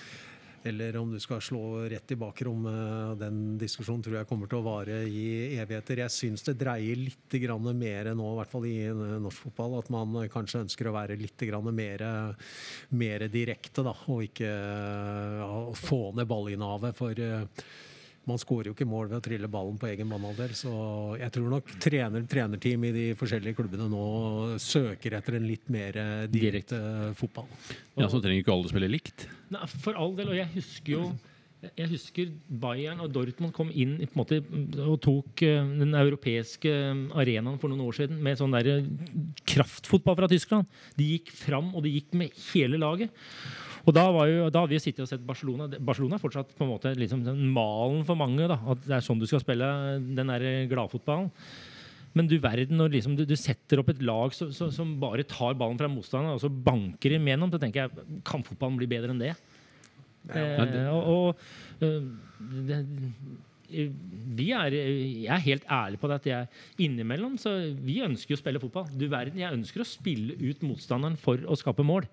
[0.67, 2.65] eller om du skal slå rett i bakrom.
[2.69, 6.03] eh, Den diskusjonen tror jeg kommer til å vare i evigheter.
[6.03, 7.37] Jeg syns det dreier litt
[7.77, 8.77] mer nå, i hvert fall i
[9.23, 12.03] norsk fotball, at man kanskje ønsker å være litt mer,
[12.89, 14.53] mer direkte, da, og ikke
[15.75, 16.95] få ned ballinnehavet.
[16.97, 17.45] For eh,
[18.27, 20.53] man skårer jo ikke mål ved å trille ballen på egen banehalvdel.
[20.57, 20.73] Så
[21.21, 24.03] jeg tror nok trener, trenerteam i de forskjellige klubbene nå
[24.61, 26.79] søker etter en litt mer eh, direkte
[27.17, 27.47] fotball.
[27.95, 29.27] Ja, Så trenger ikke alle spille likt.
[29.53, 30.33] Nei, for all del.
[30.33, 31.07] Og jeg husker jo
[31.57, 32.29] jeg husker
[32.61, 34.37] Bayern og Dortmund kom inn på en måte,
[34.83, 36.69] og tok eh, den europeiske
[37.17, 38.91] arenaen for noen år siden med sånn der eh,
[39.49, 40.69] kraftfotball fra Tyskland.
[40.99, 43.25] De gikk fram, og de gikk med hele laget.
[43.87, 45.69] Og da, var jo, da hadde vi sittet og sett Barcelona.
[45.79, 48.43] Barcelona er fortsatt på en måte liksom den malen for mange.
[48.51, 49.69] Da, at Det er sånn du skal spille
[50.03, 51.31] den der gladfotballen.
[52.17, 55.25] Men du verden, når liksom du, du setter opp et lag som, så, som bare
[55.27, 58.89] tar ballen fra motstanderen og så banker dem gjennom, så tenker jeg kan fotballen bli
[58.89, 59.35] bedre enn det?
[60.33, 62.01] Eh, og og eh,
[62.67, 62.79] det,
[63.67, 67.51] vi er, jeg er helt ærlig på det at jeg innimellom så
[67.83, 68.87] Vi ønsker å spille fotball.
[68.95, 72.07] Du verden, Jeg ønsker å spille ut motstanderen for å skape mål.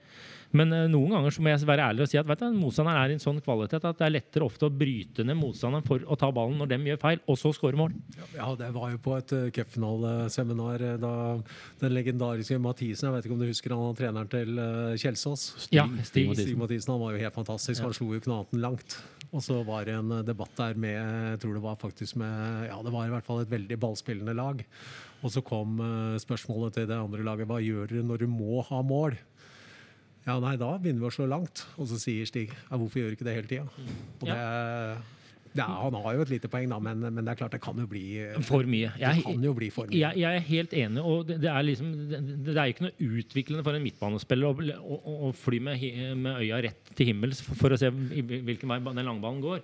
[0.54, 3.12] Men eh, noen ganger så må jeg være ærlig og si at du, motstanderen er
[3.12, 6.18] i en sånn kvalitet at det er lettere ofte å bryte ned motstanderen for å
[6.20, 7.96] ta ballen når de gjør feil, og så skåre mål.
[8.36, 11.14] Ja, det var jo på et uh, cupfinaleseminar eh, da
[11.82, 14.62] den legendariske Mathisen Jeg vet ikke om du husker han var treneren til
[15.00, 15.48] Kjelsås?
[15.74, 16.54] Ja, Stig Stig.
[16.60, 16.86] Mathisen.
[16.86, 17.82] Stig han var jo helt fantastisk.
[17.84, 18.98] Han slo jo ikke noe annet enn langt.
[19.34, 22.68] Og så var det en eh, debatt der med jeg tror det var faktisk med,
[22.68, 24.62] ja det var i hvert fall et veldig ballspillende lag.
[25.24, 28.62] Og så kom eh, spørsmålet til det andre laget hva gjør dere når du må
[28.68, 29.18] ha mål?
[30.24, 31.66] Ja, nei, da begynner vi å slå langt.
[31.76, 33.66] Og så sier Stig ja, hvorfor gjør du ikke det hele tida?
[34.22, 34.38] Og det,
[35.54, 37.76] ja, han har jo et lite poeng, da, men, men det er klart det kan
[37.78, 38.00] jo bli
[38.48, 38.88] For mye.
[38.96, 40.00] Det Jeg, kan jo bli for mye.
[40.00, 41.04] jeg, jeg er helt enig.
[41.06, 44.66] og Det, det er liksom, det, det er ikke noe utviklende for en midtbanespiller å,
[44.82, 45.84] å, å- å fly med,
[46.24, 49.62] med øya rett til himmels for, for å se hvilken vei den langballen går.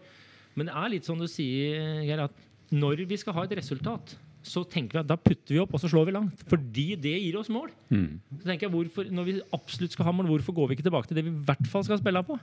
[0.61, 4.15] Men det er litt sånn du sier, Geir, at når vi skal ha et resultat,
[4.47, 6.43] så tenker vi at da putter vi opp og så slår vi langt.
[6.49, 7.69] Fordi det gir oss mål.
[7.93, 8.19] Mm.
[8.41, 11.11] Så tenker jeg, hvorfor, Når vi absolutt skal ha mål, hvorfor går vi ikke tilbake
[11.11, 12.39] til det vi i hvert fall skal spille på?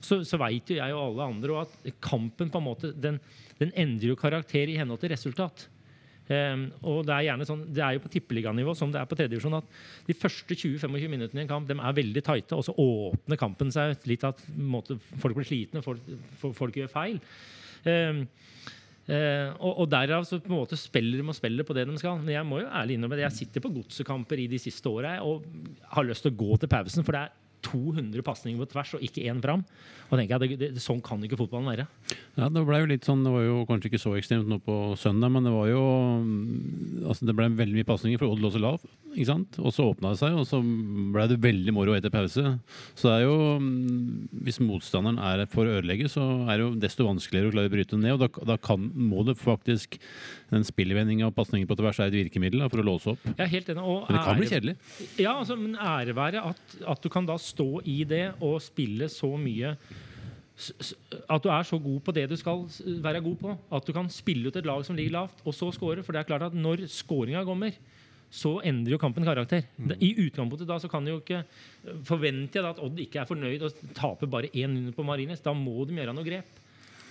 [0.00, 3.18] Så, så veit jo jeg og alle andre at kampen på en måte, den,
[3.60, 5.68] den endrer jo karakter i henhold til resultat.
[6.26, 9.14] Um, og Det er gjerne sånn, det er jo på tippeliganivå som det er på
[9.14, 9.68] tredjedivisjon at
[10.08, 13.70] de første 20-25 minuttene i en kamp de er veldig tighte, og så åpner kampen
[13.74, 16.02] seg litt at måte, folk blir slitne, folk,
[16.42, 17.20] folk, gjør feil.
[17.86, 18.24] Ehm,
[19.06, 21.96] Eh, og, og derav så på en måte spiller de og spiller på det de
[22.00, 22.18] skal.
[22.22, 25.46] Men jeg må jo ærlig innrømme jeg sitter på godsekamper i de siste åra og
[25.94, 27.34] har lyst til å gå til pausen, for det er
[27.66, 29.62] 200 pasninger på tvers og ikke én fram.
[30.06, 31.86] Og tenker jeg, det, det, Sånn kan ikke fotballen være.
[32.36, 34.76] Ja, Det ble jo litt sånn, det var jo kanskje ikke så ekstremt nå på
[35.00, 35.82] søndag, men det var jo
[36.22, 38.84] mm, altså Det ble veldig mye pasninger for Odd Låse Lav.
[39.16, 39.56] Ikke sant?
[39.62, 42.44] Og så åpna det seg, og så ble det veldig moro etter pause.
[42.94, 46.70] Så det er jo mm, Hvis motstanderen er for å ødelegge, så er det jo
[46.82, 48.16] desto vanskeligere å klare å bryte den ned.
[48.16, 49.98] Og da, da kan, må det faktisk
[50.52, 53.30] Den spillvendinga og pasningen på tvers er et virkemiddel da, for å låse opp.
[53.36, 53.84] Er helt enig.
[53.84, 54.76] Og Men det kan bli kjedelig.
[55.16, 59.08] Ja, altså, men ære være at, at du kan da stå i det og spille
[59.12, 59.76] så mye
[60.56, 62.64] at du er så god på det du skal
[63.04, 63.56] være god på.
[63.76, 66.02] At du kan spille ut et lag som ligger lavt, og så score.
[66.02, 67.76] For det er klart at når scoringa kommer,
[68.36, 69.64] så endrer jo kampen karakter.
[69.80, 69.94] Mm.
[69.96, 71.42] I utgangspunktet da så kan jo ikke
[72.06, 75.42] Forventer jeg da at Odd ikke er fornøyd og taper bare 1-0 på Marines.
[75.44, 76.62] Da må de gjøre noe grep.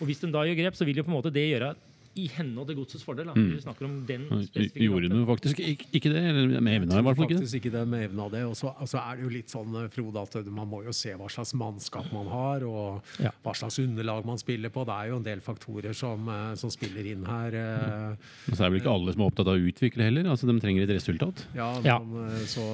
[0.01, 1.71] Og hvis de da gjør grep, så vil jo på en måte det gjøre
[2.15, 3.27] i henhold til godsets fordel.
[3.27, 3.33] Da.
[3.35, 6.21] Vi snakker om den spesifikke Gjorde du faktisk ikke, ikke det?
[6.29, 7.41] Eller med evna, i hvert fall ikke det.
[7.43, 8.43] Faktisk ikke det med evne av det.
[8.47, 11.15] Og så altså, er det jo litt sånn, eh, Frode, at man må jo se
[11.19, 13.31] hva slags mannskap man har, og Ja.
[13.43, 14.85] hva slags underlag man spiller på.
[14.87, 17.51] Det er jo en del faktorer som, eh, som spiller inn her.
[17.51, 18.15] Ja.
[18.49, 20.23] Og så er det vel ikke alle som er opptatt av å utvikle heller.
[20.31, 21.45] Altså, De trenger et resultat.
[21.55, 21.73] Ja.
[21.81, 22.45] Men, ja.
[22.47, 22.65] så,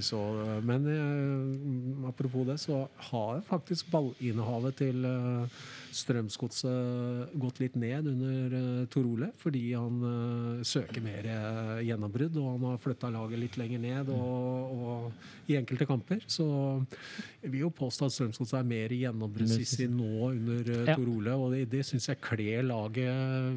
[0.00, 0.20] så,
[0.64, 5.60] men eh, apropos det, så har faktisk ballinnehavet til eh,
[5.98, 12.36] Strømsgodset gått litt ned under eh, Tor Ole, fordi han eh, søker mer eh, gjennombrudd,
[12.40, 16.22] og han har flytta laget litt lenger ned og, og i enkelte kamper.
[16.30, 16.46] Så
[17.42, 20.94] jeg vil jo påstå at Strømsgodset er mer gjennombruddssissig nå under Ja.
[20.98, 23.08] Tor Ole, og det, det syns jeg kler laget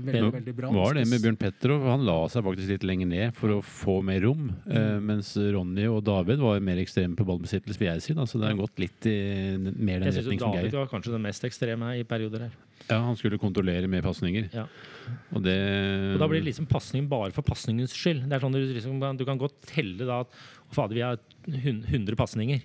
[0.06, 0.72] veldig, Nå veldig bra.
[0.76, 1.86] var det med Bjørn Petrov.
[1.92, 4.50] Han la seg faktisk litt lenger ned for å få mer rom.
[4.68, 8.16] Eh, mens Ronny og David var mer ekstreme på ballbesittelse, vil jeg si.
[8.18, 8.26] Da.
[8.30, 9.16] Så det har gått litt i
[9.58, 10.06] den- retning som Geir.
[10.12, 12.58] Jeg syns David var kanskje den mest ekstreme i perioder her.
[12.90, 14.50] Ja, han skulle kontrollere med pasninger.
[14.54, 14.66] Ja.
[15.36, 18.28] Og det Og da blir det liksom pasning bare for pasningens skyld.
[18.28, 20.32] Det er sånn Du, liksom, du kan godt telle da at
[20.72, 21.18] fader, vi har
[21.48, 22.62] hun- 100 pasninger.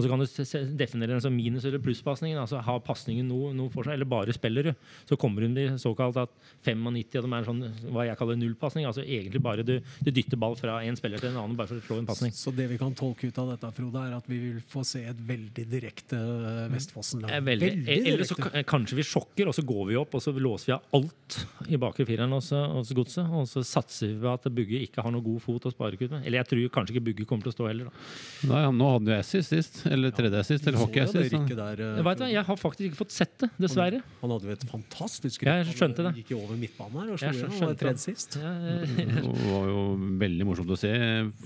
[0.00, 2.38] Og så kan du definere den som minus- eller plusspasningen.
[2.40, 4.72] Altså har pasningen noe, noe for seg, eller bare spiller du.
[5.10, 6.32] Så kommer hun til såkalt at
[6.64, 7.60] 95 av dem er sånn
[7.92, 8.86] hva jeg kaller nullpasning.
[8.88, 11.82] Altså egentlig bare du, du dytter ball fra en spiller til en annen bare for
[11.82, 12.32] å slå en pasning.
[12.36, 15.04] Så det vi kan tolke ut av dette, Frode, er at vi vil få se
[15.10, 17.36] et veldig direkte eh, Vestfossen-lag.
[17.50, 17.70] Veldig.
[17.76, 17.98] Veldig.
[18.14, 18.38] Eller så
[18.70, 21.38] kanskje vi sjokker, og så går vi opp og så låser vi av alt
[21.68, 23.28] i bakre fireren hos, hos Godset.
[23.28, 26.16] Og så satser vi på at Bugge ikke har noe god fot å spare kutt
[26.16, 26.24] med.
[26.24, 27.90] Eller jeg tror kanskje ikke Bugge kommer til å stå heller.
[27.90, 28.50] Da.
[28.50, 29.82] Nei, Nå hadde jo assist sist.
[29.90, 30.66] Eller tredje assist.
[30.70, 31.32] Eller hockey assist.
[31.34, 34.00] der, eh, Jeg, vet, jeg har faktisk ikke fått sett det, dessverre.
[34.20, 36.22] Han hadde jo et fantastisk Ja, jeg skjønte Han det.
[36.22, 37.50] gikk jo over midtbanen her og slo igjen.
[37.50, 37.80] Han var det.
[37.82, 38.38] tredje sist.
[38.40, 39.82] Det var jo
[40.24, 40.92] veldig morsomt å se,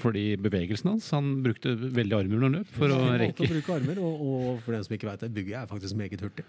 [0.04, 3.48] fordi bevegelsen hans Han brukte veldig armer når han løp for å rekke.
[3.48, 6.20] å bruke armer, og, og for den som ikke vet det, bygget er faktisk meget
[6.24, 6.44] hurtig.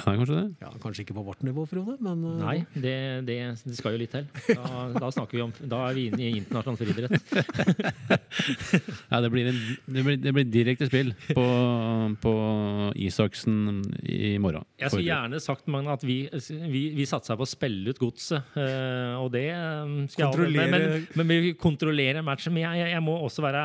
[0.00, 0.44] Ja, kanskje det?
[0.64, 2.94] Ja, Kanskje ikke på vårt nivå, Frode, men eh, Nei, det,
[3.28, 3.36] det,
[3.68, 4.26] det skal jo litt til.
[4.48, 7.16] Da, da snakker vi om Da er vi inne i internasjonal friidrett.
[9.10, 9.58] Ja, det blir, en,
[9.90, 11.44] det blir, det blir direkte spill på,
[12.22, 12.32] på
[13.00, 14.64] Isaksen i morgen.
[14.80, 16.20] Jeg skulle gjerne sagt Magne, at vi,
[16.70, 18.52] vi, vi satsa på å spille ut godset.
[18.58, 22.54] eh, og det eh, skal jeg men, men, men vi kontrollerer matchen.
[22.54, 23.64] Men jeg, jeg, jeg må også være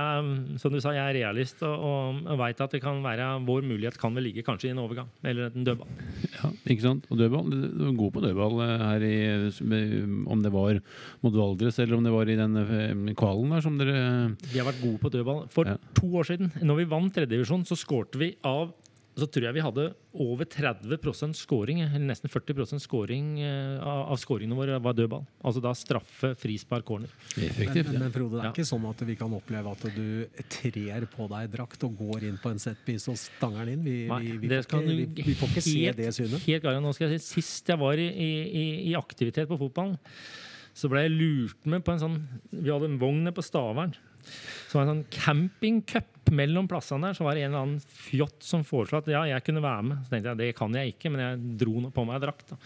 [0.62, 3.66] Som du sa, jeg er realist og, og, og veit at det kan være vår
[3.70, 5.10] mulighet kan vel ligge kanskje i en overgang.
[5.26, 5.90] Eller en dødball.
[6.32, 7.06] Ja, ikke sant?
[7.12, 9.16] Og dødball, du er god på dødball eh, her i
[10.26, 10.80] Om det var
[11.24, 14.68] mot Valdres eller om det var i den eh, kvalen der som dere De har
[14.72, 15.46] vært gode på dødball.
[15.54, 15.78] For Ja.
[15.96, 18.74] to år siden, når vi vant tredjedivisjon, så skårte vi av
[19.16, 19.84] så tror jeg vi hadde
[20.20, 25.24] over 30% scoring, eller nesten 40% scoring eh, av av scoringene våre var dødball.
[25.46, 27.12] Altså da straffe, frispark, corner.
[27.38, 27.92] Men, Effektivt.
[27.94, 28.52] men, men Frode, det er Ja.
[28.52, 32.38] ikke sånn at vi kan oppleve at du trer på deg drakt og går inn
[32.44, 33.86] på en setpiece og stanger den inn.
[33.88, 34.82] Vi, Nei, vi, vi, får, ikke,
[35.16, 36.44] vi, vi får ikke se det synet.
[36.50, 39.96] Helt galt, nå skal jeg si, Sist jeg var i, i, i aktivitet på fotballen,
[40.76, 42.16] så ble jeg lurt med på en sånn
[42.52, 43.96] Vi hadde en vogn på Stavern.
[44.26, 47.18] Så var det en sånn campingcup mellom plassene der.
[47.18, 50.04] Så var det en eller annen fjott som foreslo at ja, jeg kunne være med.
[50.04, 52.54] Så tenkte jeg det kan jeg ikke, men jeg dro på meg drakt.
[52.54, 52.60] da.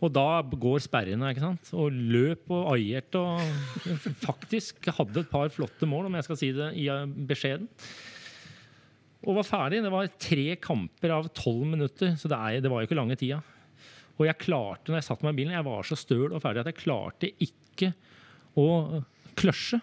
[0.00, 1.72] Og da går sperrene, ikke sant?
[1.76, 3.42] Og løp og aierte og
[4.28, 7.68] faktisk hadde et par flotte mål, om jeg skal si det i eh, beskjeden.
[9.28, 9.82] Og var ferdig.
[9.84, 13.18] Det var tre kamper av tolv minutter, så det, er, det var jo ikke lange
[13.20, 13.42] tida.
[14.16, 16.62] Og jeg klarte, når jeg satte meg i bilen, jeg var så støl og ferdig
[16.62, 17.92] at jeg klarte ikke
[18.60, 18.68] å
[19.38, 19.80] kløsje.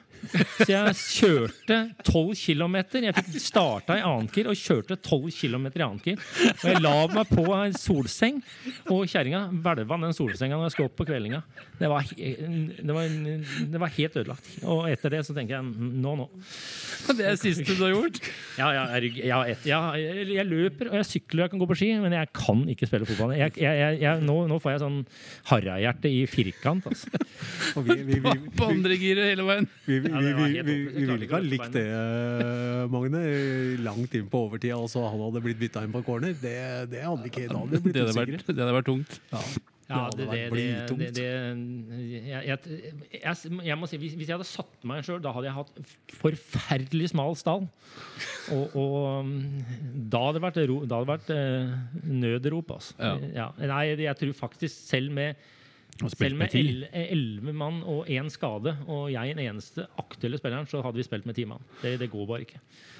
[0.57, 2.77] Så jeg kjørte 12 km.
[3.05, 6.23] Jeg fikk starta i annenkier og kjørte 12 km i annenkier.
[6.51, 8.41] Og jeg la meg på en solseng,
[8.91, 11.41] og kjerringa hvelva den solsenga når jeg skulle opp på kveldinga.
[11.77, 13.17] Det var, det, var,
[13.73, 14.49] det var helt ødelagt.
[14.65, 16.27] Og etter det så tenker jeg nå, nå.
[17.07, 18.19] Det er det siste du har gjort?
[18.57, 21.61] Ja, ja, jeg, ja, et, ja, jeg, jeg løper og jeg sykler og jeg kan
[21.61, 23.35] gå på ski, men jeg kan ikke spille fotball.
[23.37, 24.99] Jeg, jeg, jeg, jeg, nå, nå får jeg sånn
[25.51, 26.89] harrahjerte i firkant.
[26.89, 27.11] Altså.
[27.77, 29.69] Og vi, vi, vi, På vi, andre giret hele veien.
[29.85, 33.23] vi, vi, vi, vi, vi, vi ville ikke ha likt det, eh, Magne.
[33.85, 36.35] Langt inn på overtida, Altså, han hadde blitt bytta inn på corner.
[36.41, 36.57] Det,
[36.91, 37.47] det hadde vi ikke.
[37.53, 38.53] Da hadde vi Det blitt hadde vært, usikre.
[38.57, 39.19] det hadde vært tungt.
[39.31, 39.47] Ja.
[39.87, 40.63] Ja, det, det, det,
[40.99, 41.27] det, det
[42.27, 42.79] jeg, jeg,
[43.21, 45.77] jeg, jeg må si, hvis, hvis jeg hadde satt meg sjøl, da hadde jeg hatt
[46.17, 47.63] forferdelig smal stall.
[48.51, 49.31] Og, og um,
[50.11, 51.71] da hadde det vært, ro, da hadde det vært eh,
[52.19, 52.97] nødrop, altså.
[52.99, 53.13] Ja.
[53.37, 53.47] Ja.
[53.71, 55.39] Nei, jeg tror faktisk selv med
[55.97, 60.83] Selv med med elleve mann og én skade, og jeg den eneste aktuelle spilleren, så
[60.85, 61.63] hadde vi spilt med ti mann.
[61.81, 62.59] Det, det går bare ikke.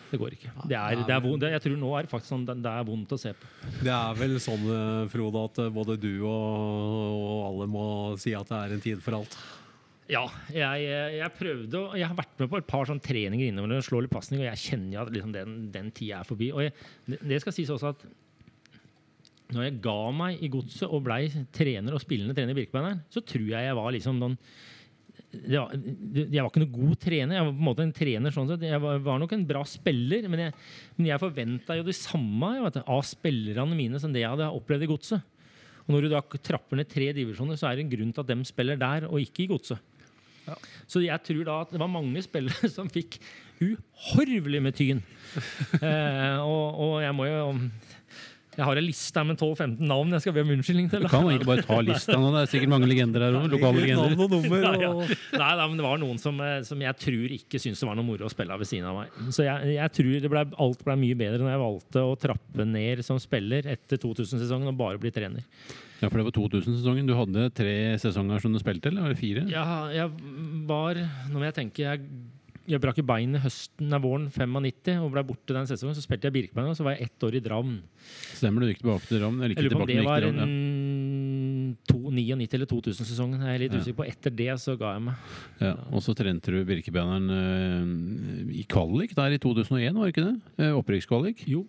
[0.09, 0.49] Det går ikke.
[0.71, 1.41] Det er, det er vondt.
[1.43, 3.45] Det- Jeg tror nå er det faktisk sånn det er vondt å se på.
[3.83, 7.85] Det er vel sånn, eh, Frode, at eh, både du og, og alle må
[8.17, 9.37] si at det er en tid for alt.
[10.07, 10.21] Ja,
[10.55, 10.85] jeg,
[11.19, 14.05] jeg prøvde å Jeg har vært med på et par sånn treninger innover og slår
[14.05, 16.47] litt pasning, og jeg kjenner jo at liksom den, den tida er forbi.
[16.55, 16.71] Og jeg,
[17.11, 18.05] det, det skal sies også at
[19.53, 21.21] når jeg ga meg i godset og blei
[21.55, 24.39] trener og spillende trener i Birkebeineren, så tror jeg jeg var liksom noen
[25.27, 27.35] det var, jeg var ikke noe god trener.
[27.35, 28.63] Jeg var på en måte en trener sånn sett.
[28.63, 30.53] Jeg var, var nok en bra spiller, men jeg,
[30.95, 34.47] men jeg forventa jo det samme jeg vet, av spillerne mine som det jeg hadde
[34.55, 35.43] opplevd i godset.
[35.85, 38.31] Og når du da trapper ned tre divisjoner, så er det en grunn til at
[38.31, 39.83] de spiller der og ikke i godset.
[40.87, 43.19] Så jeg tror da at det var mange spillere som fikk
[43.59, 45.03] uhorvelig med tyn.
[45.77, 47.41] Eh, og, og jeg må jo
[48.57, 51.03] Jeg har en liste her med 12-15 navn jeg skal be om unnskyldning til.
[51.05, 52.31] Du kan egentlig bare ta lista nå.
[52.33, 53.45] Det er sikkert mange legender her òg.
[53.53, 54.15] Lokale legender.
[54.15, 54.65] Navn og nummer.
[54.81, 54.89] Ja.
[54.89, 57.89] Og, Nei, nei, men det var noen som, eh, som jeg tror ikke syntes det
[57.89, 59.19] var noe moro å spille ved siden av meg.
[59.35, 62.65] Så jeg, jeg tror det ble, alt ble mye bedre når jeg valgte å trappe
[62.73, 65.45] ned som spiller etter 2000-sesongen og bare bli trener.
[66.01, 67.07] Ja, for det var 2000-sesongen.
[67.09, 69.45] Du hadde tre sesonger som du spilte, eller var det fire?
[69.53, 70.11] Ja, jeg
[70.69, 70.97] var
[71.29, 72.03] Nå må jeg tenke jeg,
[72.67, 75.95] jeg brakk beinet høsten av våren 95 og ble borte den sesongen.
[75.95, 77.77] Så spilte jeg Birkebeiner, og så var jeg ett år i Drammen.
[78.35, 79.43] Stemmer du gikk tilbake til Drammen?
[79.45, 83.39] Eller Jeg lurer på om det var en to- 99 eller 2000-sesongen.
[83.45, 83.79] Jeg er litt Ja.
[83.79, 84.07] usikker på.
[84.07, 85.15] Etter det så ga jeg meg.
[85.61, 85.73] ja.
[85.91, 90.41] Og så trente du Birkebeineren eh, i kvalik der i 2001, var det ikke det?
[90.65, 91.43] Eh, Opprykkskvalik.
[91.47, 91.65] Jo.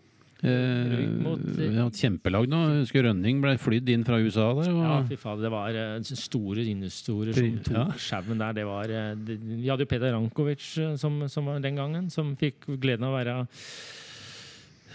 [0.46, 2.60] Eh, hatt kjempelag nå.
[2.78, 4.70] Husker Rønning ble flydd inn fra USA der.
[4.70, 5.42] Og, Ja, fy faen.
[5.42, 7.86] Det var eh, store investorer som tok ja.
[7.98, 8.58] sjauen der.
[8.60, 12.10] Det var, eh, det, vi hadde jo Peter Rankovic eh, som, som var den gangen,
[12.14, 13.38] som fikk gleden av å være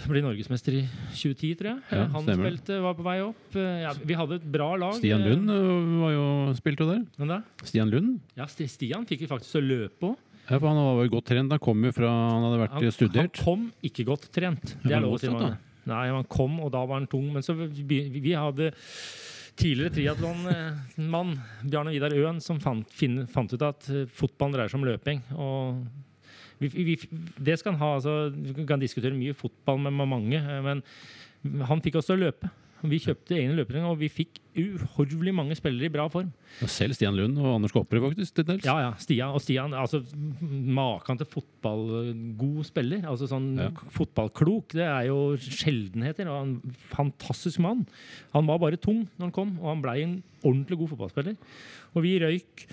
[0.09, 0.81] bli norgesmester i
[1.15, 1.79] 2010, tror jeg.
[1.93, 2.49] Ja, Han stemmer.
[2.49, 3.55] spilte, var på vei opp.
[3.55, 4.97] Eh, Ja, vi hadde et bra lag.
[4.97, 6.25] Stian eh, Lund eh, var jo,
[6.59, 7.43] spilte jo der.
[7.63, 8.19] Stian Lund.
[8.39, 10.17] Ja, Stian fikk vi faktisk å løpe òg.
[10.49, 11.53] Ja, for han var jo godt trent.
[11.55, 14.75] Han kom jo fra Han hadde vært Han, han kom ikke godt trent.
[14.83, 15.31] Det er lov å si.
[15.89, 17.29] Nei, han kom, og da var han tung.
[17.33, 18.71] Men så vi, vi hadde
[19.59, 24.79] tidligere triatlonmann Bjarne Vidar Øen som fant, finn, fant ut at eh, fotballen dreier seg
[24.79, 25.21] om løping.
[25.37, 25.83] Og
[26.63, 26.95] vi, vi,
[27.37, 27.91] det skal han ha.
[27.99, 30.83] Altså, vi kan diskutere mye fotball med mange, eh, men
[31.69, 32.49] han fikk oss til å løpe.
[32.83, 36.27] Vi kjøpte egne løpere, og vi fikk uhorvelig mange spillere i bra form.
[36.61, 38.35] Og Selv Stian Lund og Anders Kopperud, faktisk.
[38.35, 38.65] til dels.
[38.67, 38.89] Ja, ja.
[38.99, 40.01] Stian, og Stian, altså
[40.43, 43.05] Maken til fotballgod spiller.
[43.07, 43.69] altså sånn Ja.
[43.95, 46.27] Fotballklok, det er jo sjeldenheter.
[46.27, 47.85] og En fantastisk mann.
[48.33, 51.37] Han var bare tung når han kom, og han blei en ordentlig god fotballspiller.
[51.95, 52.67] Og vi røyk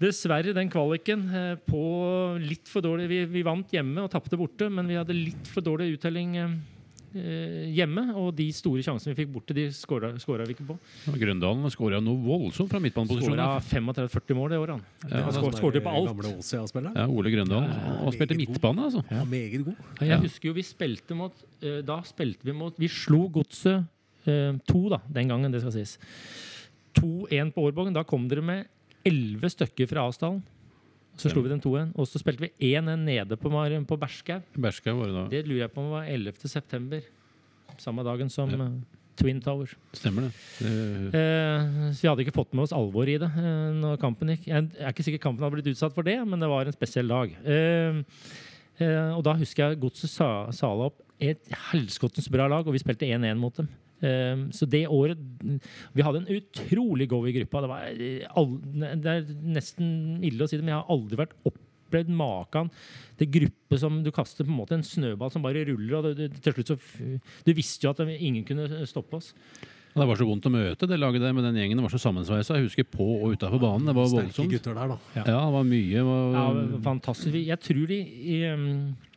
[0.00, 4.70] dessverre den kvaliken eh, på litt for dårlig Vi, vi vant hjemme og tapte borte,
[4.72, 6.54] men vi hadde litt for dårlig uttelling eh,
[7.12, 8.04] hjemme.
[8.14, 10.12] Og de store sjansene vi fikk borte, de skåra
[10.46, 10.76] vi ikke på.
[11.06, 13.40] Ja, Grøndalen skåra noe voldsomt fra midtbaneposisjonen.
[13.40, 14.08] Skåra da.
[14.10, 14.74] 35-40 mål det året.
[14.76, 15.10] han.
[15.10, 16.10] Ja, han skår- skårte jo på alt.
[16.12, 16.34] Gamle
[16.96, 17.70] Ja, Ole Grøndalen.
[17.70, 19.04] Ja, Og spilte midtbane, altså.
[19.10, 19.74] Ja, meget god.
[20.00, 21.32] Ja, Jeg husker jo vi spilte mot
[21.62, 23.84] eh, Da spilte vi mot Vi slo Godset
[24.26, 25.98] eh, to, da, den gangen, det skal sies.
[26.98, 27.94] 2-1 på Årbogen.
[27.94, 28.66] Da kom dere med
[29.06, 30.42] elleve stykker fra Asdalen.
[31.20, 31.92] Så slo vi den 2-1.
[32.00, 34.40] Og så spilte vi 1-1 nede på, på Berskau.
[34.56, 35.28] Det.
[35.34, 36.48] Det lurer jeg på om var 11.
[36.48, 37.04] september.
[37.80, 38.64] Samme dagen som Ja.
[38.64, 39.68] eh, Twin Tower.
[39.92, 40.32] Stemmer det.
[40.60, 41.20] det.
[41.20, 44.46] Eh, så vi hadde ikke fått med oss alvoret i det eh, når kampen gikk.
[44.48, 47.10] Jeg er ikke sikker kampen hadde blitt utsatt for det, men det var en spesiell
[47.12, 47.34] dag.
[47.44, 48.00] Eh,
[48.80, 52.80] eh, og da husker jeg Godset sa, sala opp et helskottens bra lag, og vi
[52.80, 53.68] spilte 1-1 mot dem.
[54.00, 55.18] Eh, så det året
[55.92, 57.64] Vi hadde en utrolig go i gruppa.
[57.64, 59.26] Det, var, eh, det er
[59.58, 62.70] nesten ille å si det, men jeg har aldri vært opplevd maken
[63.20, 65.98] til gruppe som du kaster på en måte en snøball som bare ruller.
[65.98, 66.78] og det, det, til slutt så
[67.44, 69.34] Du visste jo at ingen kunne stoppe oss.
[69.90, 71.80] Det var så vondt å møte det laget der med den gjengen.
[71.80, 72.56] Det var så sammensveisa.
[72.56, 73.88] Jeg husker på og utafor banen.
[73.90, 74.52] Det var Sterke voldsomt.
[74.54, 74.98] gutter der, da.
[75.16, 76.44] Ja, det var mye, Var, Ja,
[76.84, 77.34] fantastisk.
[77.34, 78.68] Jeg tror de i, um,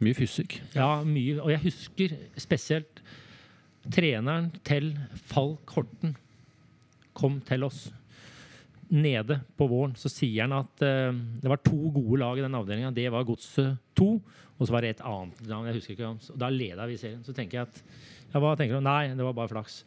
[0.01, 0.57] mye fysikk.
[0.73, 1.37] Ja, mye.
[1.43, 3.03] Og jeg husker spesielt
[3.91, 4.93] treneren til
[5.31, 6.15] Falk Horten
[7.17, 7.87] kom til oss
[8.93, 9.95] nede på våren.
[9.99, 11.11] Så sier han at eh,
[11.41, 12.93] det var to gode lag i den avdelinga.
[12.95, 14.09] Det var Godset 2,
[14.57, 15.69] og så var det et annet navn.
[15.69, 16.11] Jeg husker ikke.
[16.23, 17.23] Så Da leda vi serien.
[17.25, 17.81] Så tenker jeg at
[18.33, 18.85] ja, Hva tenker du?
[18.85, 19.81] Nei, det var bare flaks.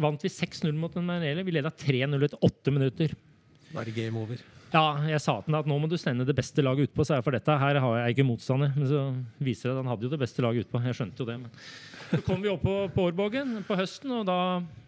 [0.00, 1.44] Vant vi 6-0 mot Manele.
[1.46, 3.14] Vi leda 3-0 etter åtte minutter.
[3.70, 4.40] Da er det game over.
[4.72, 7.18] Ja, jeg sa til ham at nå må du sende det beste laget utpå, sa
[7.18, 8.72] jeg, for dette her har jeg ikke motstander.
[8.76, 9.02] Men så
[9.44, 10.80] viser det at han hadde jo det beste laget utpå.
[10.86, 11.38] Jeg skjønte jo det.
[11.42, 11.50] Men.
[12.12, 14.38] Så kom vi opp på, på Årbogen på høsten, og da,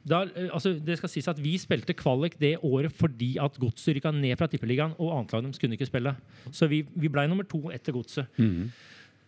[0.08, 4.12] da altså Det skal sies at vi spilte kvalik det året fordi at Godset rykka
[4.16, 6.16] ned fra Tippeligaen, og annetlaget deres kunne ikke spille.
[6.52, 8.40] Så vi, vi blei nummer to etter Godset.
[8.40, 8.70] Mhm.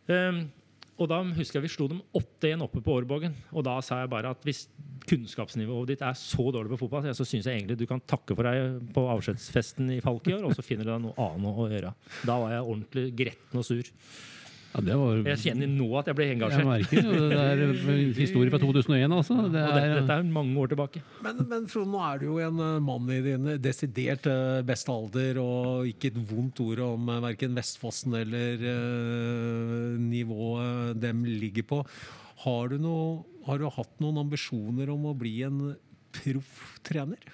[0.06, 0.46] Um,
[0.96, 3.34] og da husker jeg vi slo dem 8-1 oppe på Årbogen.
[3.52, 4.64] Og da sa jeg bare at hvis
[5.06, 8.48] kunnskapsnivået ditt er så dårlig på fotball, så syns jeg egentlig du kan takke for
[8.48, 11.68] deg på avskjedsfesten i Falk i år, og så finner du deg noe annet å
[11.70, 11.92] gjøre.
[12.24, 13.92] Da var jeg ordentlig gretten og sur.
[14.74, 16.60] Ja, det var, Jeg kjenner nå at jeg ble engasjert.
[16.60, 17.20] jeg merker det.
[17.86, 19.36] Det er historie fra 2001, altså.
[19.38, 21.02] Det Og dette, er, dette er mange år tilbake.
[21.24, 24.92] Men, men Frode, nå er du jo en eh, mann i din desidert eh, beste
[24.92, 31.66] alder, og ikke et vondt ord om uh, verken Vestfossen eller uh, nivået dem ligger
[31.72, 31.82] på.
[32.44, 35.62] Har du, noe, har du hatt noen ambisjoner om å bli en
[36.16, 37.32] proff trener?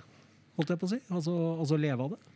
[0.59, 1.01] Holdt jeg på å si?
[1.11, 2.32] Altså, altså leve av det?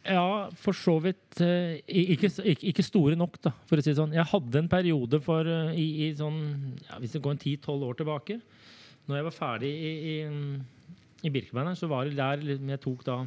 [0.00, 3.98] Ja, for så vidt eh, ikke, ikke, ikke store nok, da, for å si det
[3.98, 4.14] sånn.
[4.16, 6.38] Jeg hadde en periode for eh, i, i sånn
[6.86, 8.38] ja, Hvis det går en 10-12 år tilbake,
[9.10, 10.16] når jeg var ferdig i, i,
[11.28, 13.18] i Birkebeiner, så var det der liksom jeg tok da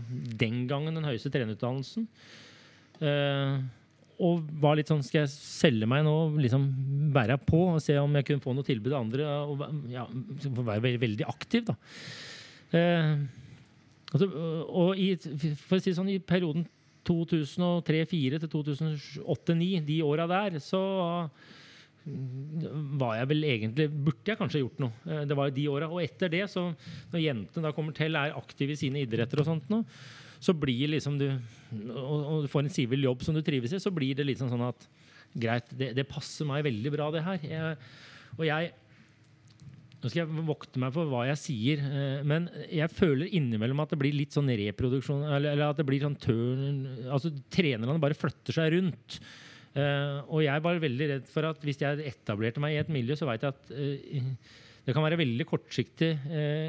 [0.41, 2.09] den gangen den høyeste trenerutdannelsen.
[3.03, 3.61] Eh,
[4.23, 6.67] og var litt sånn Skal jeg selge meg nå, liksom
[7.15, 9.29] være på og se om jeg kunne få noe tilbud av andre?
[9.45, 9.63] Og
[9.93, 10.07] ja,
[10.57, 11.77] være veldig, aktiv, da.
[12.73, 13.42] Eh,
[14.13, 14.29] Altså,
[14.69, 15.09] og i,
[15.57, 16.67] for å si sånn, i perioden
[17.07, 20.81] 2003-2004 til 2008-2009, de åra der, så
[22.05, 24.93] mm, var jeg vel egentlig Burde jeg kanskje gjort noe.
[25.09, 25.89] Eh, Det var de åra.
[25.91, 26.69] Og etter det, så
[27.11, 29.81] når jentene da kommer til, er aktive i sine idretter og sånt nå,
[30.43, 31.27] så blir liksom du
[31.73, 34.67] og du får en sivil jobb som du trives i, så blir det liksom sånn
[34.67, 34.87] at
[35.33, 37.39] Greit, det, det passer meg veldig bra, det her.
[37.41, 37.77] Jeg,
[38.35, 38.67] og jeg
[40.03, 43.93] nå skal jeg vokte meg for hva jeg sier, eh, men jeg føler innimellom at
[43.93, 48.57] det blir litt sånn reproduksjon Eller, at det blir sånn turn Altså trenerne bare flytter
[48.57, 49.19] seg rundt.
[49.73, 53.15] Eh, og jeg var veldig redd for at hvis jeg etablerte meg i et miljø,
[53.17, 54.27] så veit jeg at eh,
[54.83, 56.09] det kan være veldig kortsiktig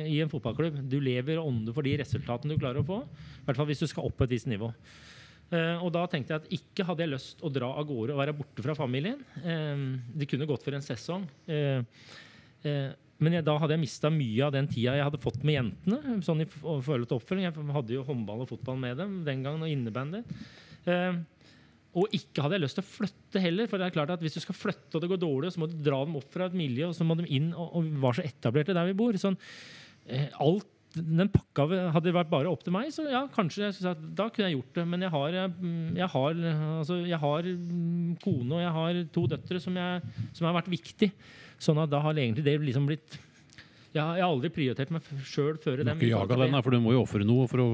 [0.07, 0.77] i en fotballklubb.
[0.87, 3.01] Du lever og ånder for de resultatene du klarer å få.
[3.03, 4.69] I hvert fall hvis du skal opp på et visst nivå.
[5.53, 8.21] Eh, og da tenkte jeg at ikke hadde jeg lyst å dra av gårde og
[8.23, 9.21] være borte fra familien.
[9.43, 9.85] Eh,
[10.17, 11.27] det kunne gått for en sesong.
[11.47, 11.83] Eh,
[13.25, 16.19] men jeg, da hadde jeg mista mye av den tida jeg hadde fått med jentene.
[16.27, 17.47] sånn i forhold til oppfølging.
[17.49, 20.21] Jeg hadde jo håndball og fotball med dem den gangen, og innebandy.
[20.91, 21.23] Eh,
[21.95, 23.71] og ikke hadde jeg lyst til å flytte heller.
[23.71, 25.71] For det er klart at hvis du skal flytte og det går dårlig, så må
[25.71, 28.19] du dra dem opp fra et miljø, og så må de inn og, og var
[28.19, 29.19] så etablerte der vi bor.
[29.21, 29.39] Sånn,
[30.11, 33.95] eh, alt den pakka hadde det vært bare opp til meg, så ja, kanskje jeg
[34.17, 34.87] da kunne jeg gjort det.
[34.93, 35.61] Men jeg har, eh,
[35.99, 36.43] jeg har,
[36.81, 39.79] altså, jeg har mm, kone og jeg har to døtre som,
[40.33, 41.11] som har vært viktig.
[41.63, 43.19] Sånn at da har egentlig det liksom blitt
[43.95, 46.75] Jeg har, jeg har aldri prioritert meg sjøl før du må ikke jage den, for
[46.75, 47.67] du må jo ofre noe for å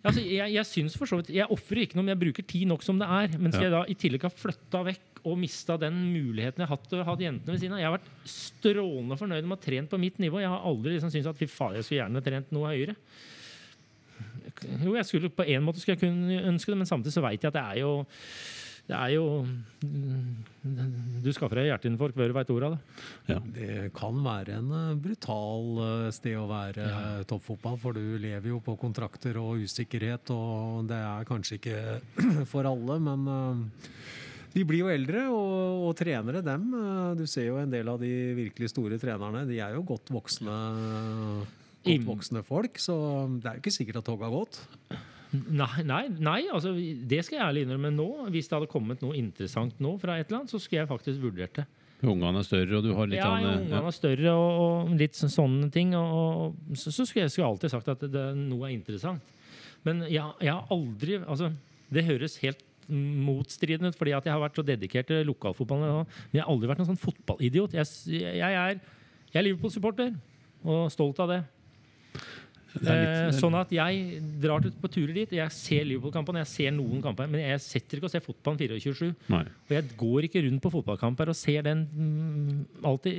[0.00, 2.64] Altså, jeg, jeg syns for så vidt Jeg ofrer ikke noe, men jeg bruker tid
[2.70, 3.34] nok som det er.
[3.36, 3.68] Men skal Ja.
[3.68, 7.02] jeg da i tillegg ha flytta vekk og mista den muligheten jeg har hatt til
[7.02, 9.90] å ha jentene ved siden av Jeg har vært strålende fornøyd med å ha trent
[9.92, 10.40] på mitt nivå.
[10.40, 12.96] Jeg har aldri liksom syntes at fy faen, jeg skulle gjerne trent noe høyere.
[14.80, 17.44] Jo, jeg skulle på en måte skulle jeg kunne ønske det, men samtidig så veit
[17.44, 17.92] jeg at det er jo
[18.90, 19.24] det er jo
[21.22, 23.36] Du skaffer deg hjerteinfarkt før du veit ordet av det.
[23.54, 27.02] Det kan være en eh, brutal eh, sted å være ja.
[27.30, 31.78] toppfotball, for du lever jo på kontrakter og usikkerhet, og det er kanskje ikke
[32.52, 33.62] for alle, men eh,
[34.56, 38.00] de blir jo eldre, og, og trenere, dem eh, Du ser jo en del av
[38.02, 40.58] de virkelig store trenerne, de er jo godt voksne
[41.80, 42.94] Godt voksne folk, så
[43.40, 44.58] det er jo ikke sikkert at toget har gått.
[45.30, 48.08] Nei, nei, nei altså, det skal jeg ærlig innrømme nå.
[48.34, 51.22] Hvis det hadde kommet noe interessant nå fra et eller annet, så skulle jeg faktisk
[51.22, 51.66] vurdert det.
[52.00, 54.94] Ungene er større, og du har litt ja, jo, eh, ungene er større og, og
[54.98, 55.92] litt sånne ting.
[55.98, 59.36] Og, og så, så skulle jeg skulle alltid sagt at det, noe er interessant.
[59.86, 61.48] Men jeg, jeg har aldri altså,
[61.88, 66.08] Det høres helt motstridende ut, fordi at jeg har vært så dedikert til lokalfotballen.
[66.32, 67.76] Men jeg har aldri vært noen sånn fotballidiot.
[67.78, 68.80] Jeg, jeg, jeg, er,
[69.30, 70.16] er Liverpool-supporter
[70.66, 71.40] og stolt av det.
[72.74, 75.30] Litt- Eh, sånn at jeg drar til, på turer dit.
[75.32, 79.14] Jeg ser Liverpool-kampene, jeg ser noen kamper, men jeg setter ikke og ser fotballen 24-7.
[79.68, 83.12] Og jeg går ikke rundt på fotballkamper og ser den mm, alltid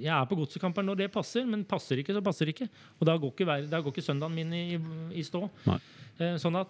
[0.00, 2.68] Jeg er på godsekamper når det passer, men passer ikke, så passer ikke.
[3.00, 4.78] Og da går ikke, hver- da går ikke søndagen min i,
[5.18, 5.48] i stå.
[6.20, 6.68] Eh, sånn at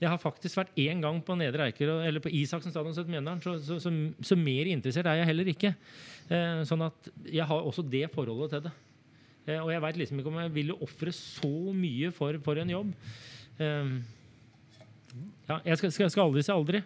[0.00, 2.92] jeg har faktisk vært én gang på Nedre Eiker eller på Isaksen stadion
[3.40, 5.74] så, så, så, så mer interessert er jeg heller ikke.
[6.28, 8.72] Eh, sånn at jeg har også det forholdet til det.
[9.46, 12.74] Eh, og jeg veit liksom ikke om jeg ville ofre så mye for, for en
[12.74, 12.92] jobb.
[13.62, 13.94] Eh,
[15.46, 16.82] ja, jeg skal, skal, skal aldri si aldri.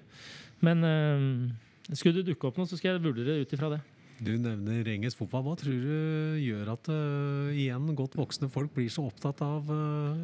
[0.64, 3.80] Men eh, skulle det dukke opp noe, så skal jeg vurdere det ut ifra det.
[4.20, 5.46] Du nevner engelsk fotball.
[5.46, 10.18] Hva tror du gjør at uh, igjen godt voksne folk blir så opptatt av uh,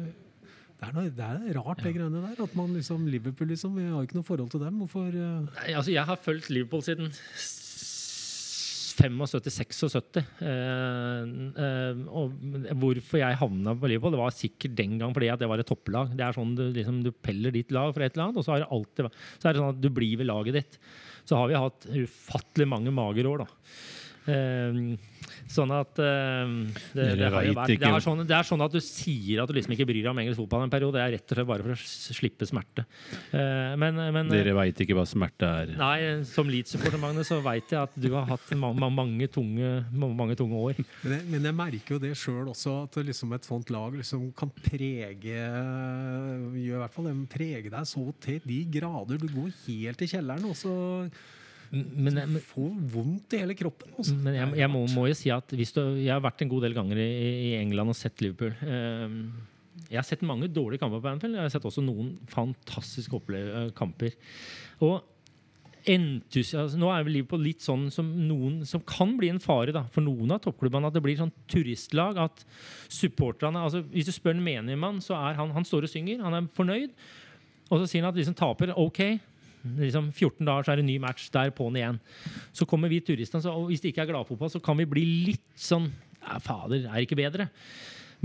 [0.77, 2.43] det, er noe, det er rart, det greiene der.
[2.45, 3.73] At man liksom Liverpool, liksom.
[3.73, 4.83] Vi har jo ikke noe forhold til dem.
[4.83, 5.47] Hvorfor uh...
[5.57, 7.09] Nei, altså jeg har fulgt Liverpool siden
[8.97, 10.19] 75-76.
[10.41, 12.33] Eh, og
[12.81, 15.69] hvorfor jeg havna på Liverpool, det var sikkert den gang fordi at det var et
[15.69, 16.15] topplag.
[16.17, 18.55] Det er sånn Du, liksom, du peller ditt lag fra et eller annet, og så,
[18.55, 20.79] har det alltid, så er det sånn at du blir ved laget ditt.
[21.27, 23.49] Så har vi hatt ufattelig mange magerår, da.
[24.27, 24.79] Eh,
[25.47, 26.49] sånn at eh,
[26.91, 29.49] det, det, har jo vært, det, er sånn, det er sånn at du sier at
[29.49, 30.97] du liksom ikke bryr deg om engelsk fotball en periode.
[30.97, 32.85] Det er rett og slett bare for å slippe smerte.
[33.31, 35.73] Eh, men, men Dere veit ikke hva smerte er.
[35.79, 39.71] Nei, som Leeds-supporter, Magne, så veit jeg at du har hatt ma ma mange, tunge,
[39.95, 40.83] ma mange tunge år.
[41.05, 44.29] Men jeg, men jeg merker jo det sjøl også, at liksom et sånt lag liksom
[44.37, 49.19] kan prege gjør i hvert fall det, prege deg så til de grader.
[49.21, 50.75] Du går helt i kjelleren, og så
[51.71, 53.91] Men, men, får vondt i hele kroppen.
[53.97, 54.15] Også.
[54.23, 56.67] Men jeg, jeg må, må jo si at hvis du, jeg har vært en god
[56.67, 57.11] del ganger i,
[57.49, 58.55] i England og sett Liverpool.
[58.63, 59.19] Eh,
[59.87, 61.37] jeg har sett mange dårlige kamper på Anfield.
[61.37, 64.15] Jeg har sett også noen fantastiske opple- kamper.
[64.83, 64.99] Og
[65.87, 69.85] entusiasme Nå er vel Liverpool litt sånn som noen som kan bli en fare da,
[69.93, 70.89] for noen av toppklubbene.
[70.89, 72.19] At det blir sånn turistlag.
[72.19, 72.43] At
[72.91, 76.23] supporterne altså Hvis du spør en menigmann, så er han, han står og synger.
[76.25, 76.95] Han er fornøyd.
[77.67, 79.01] Og så sier han at de som taper, OK.
[79.79, 81.27] Liksom 14 dager så er det en ny match.
[81.33, 81.99] Der på'n igjen.
[82.55, 85.05] Så kommer vi turistene, så, og hvis det ikke er gladfotball, så kan vi bli
[85.27, 85.89] litt sånn
[86.21, 87.47] ja, Fader, er ikke bedre?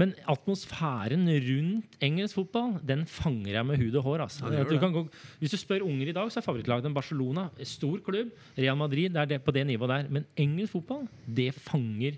[0.01, 4.25] Men atmosfæren rundt engelsk fotball den fanger jeg med hud og hår.
[4.25, 4.49] Altså.
[4.55, 5.05] Ja, du kan gå,
[5.41, 7.51] hvis du spør unger i dag, så er favorittlaget dem Barcelona.
[7.69, 8.33] Stor klubb.
[8.57, 10.09] Real Madrid det er det, på det nivået der.
[10.09, 12.17] Men engelsk fotball, det fanger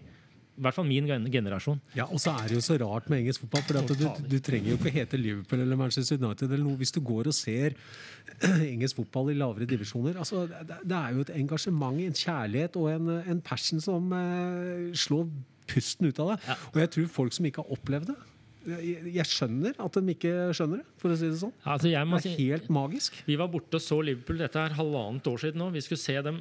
[0.54, 1.80] i hvert fall min generasjon.
[1.98, 3.64] Ja, og så er det jo så rart med engelsk fotball.
[3.66, 6.78] For at du, du trenger jo ikke å hete Liverpool eller Manchester United eller noe
[6.78, 7.74] hvis du går og ser
[8.72, 10.20] engelsk fotball i lavere divisjoner.
[10.22, 15.26] Altså, det, er jo et engasjement, en kjærlighet og en, en passion som eh, slår
[15.70, 16.54] pusten ut av deg.
[16.70, 18.20] Og jeg tror folk som ikke har opplevd det
[18.64, 21.52] jeg, skjønner at de ikke skjønner det, for å si det sånn.
[21.68, 23.18] Altså, Det er helt magisk.
[23.26, 25.70] vi var borte og så Liverpool dette er halvannet år siden nå.
[25.74, 26.40] Vi skulle se dem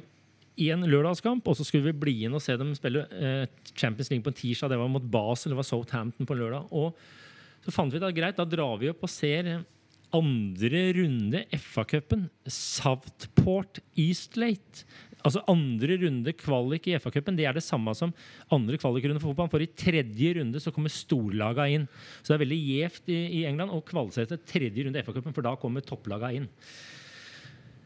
[0.60, 3.44] i en lørdagskamp, og så skulle vi bli inn og se dem spille eh,
[3.74, 4.70] Champions League på en tirsdag.
[4.72, 6.68] Det var mot Basel, det var Southampton på lørdag.
[6.70, 6.94] Og
[7.64, 9.50] så fant vi det greit, da drar vi opp og ser
[10.14, 12.28] andre runde FA-cupen.
[12.46, 14.84] Southport Eastlate.
[15.24, 17.36] Altså andre runde kvalik i FA-cupen.
[17.38, 18.12] Det er det samme som
[18.52, 19.50] andre kvalikrunde for fotball.
[19.50, 21.88] For i tredje runde så kommer storlaga inn.
[22.20, 25.34] Så det er veldig gjevt i, i England å kvalifisere til tredje runde i FA-cupen,
[25.34, 26.50] for da kommer topplaga inn.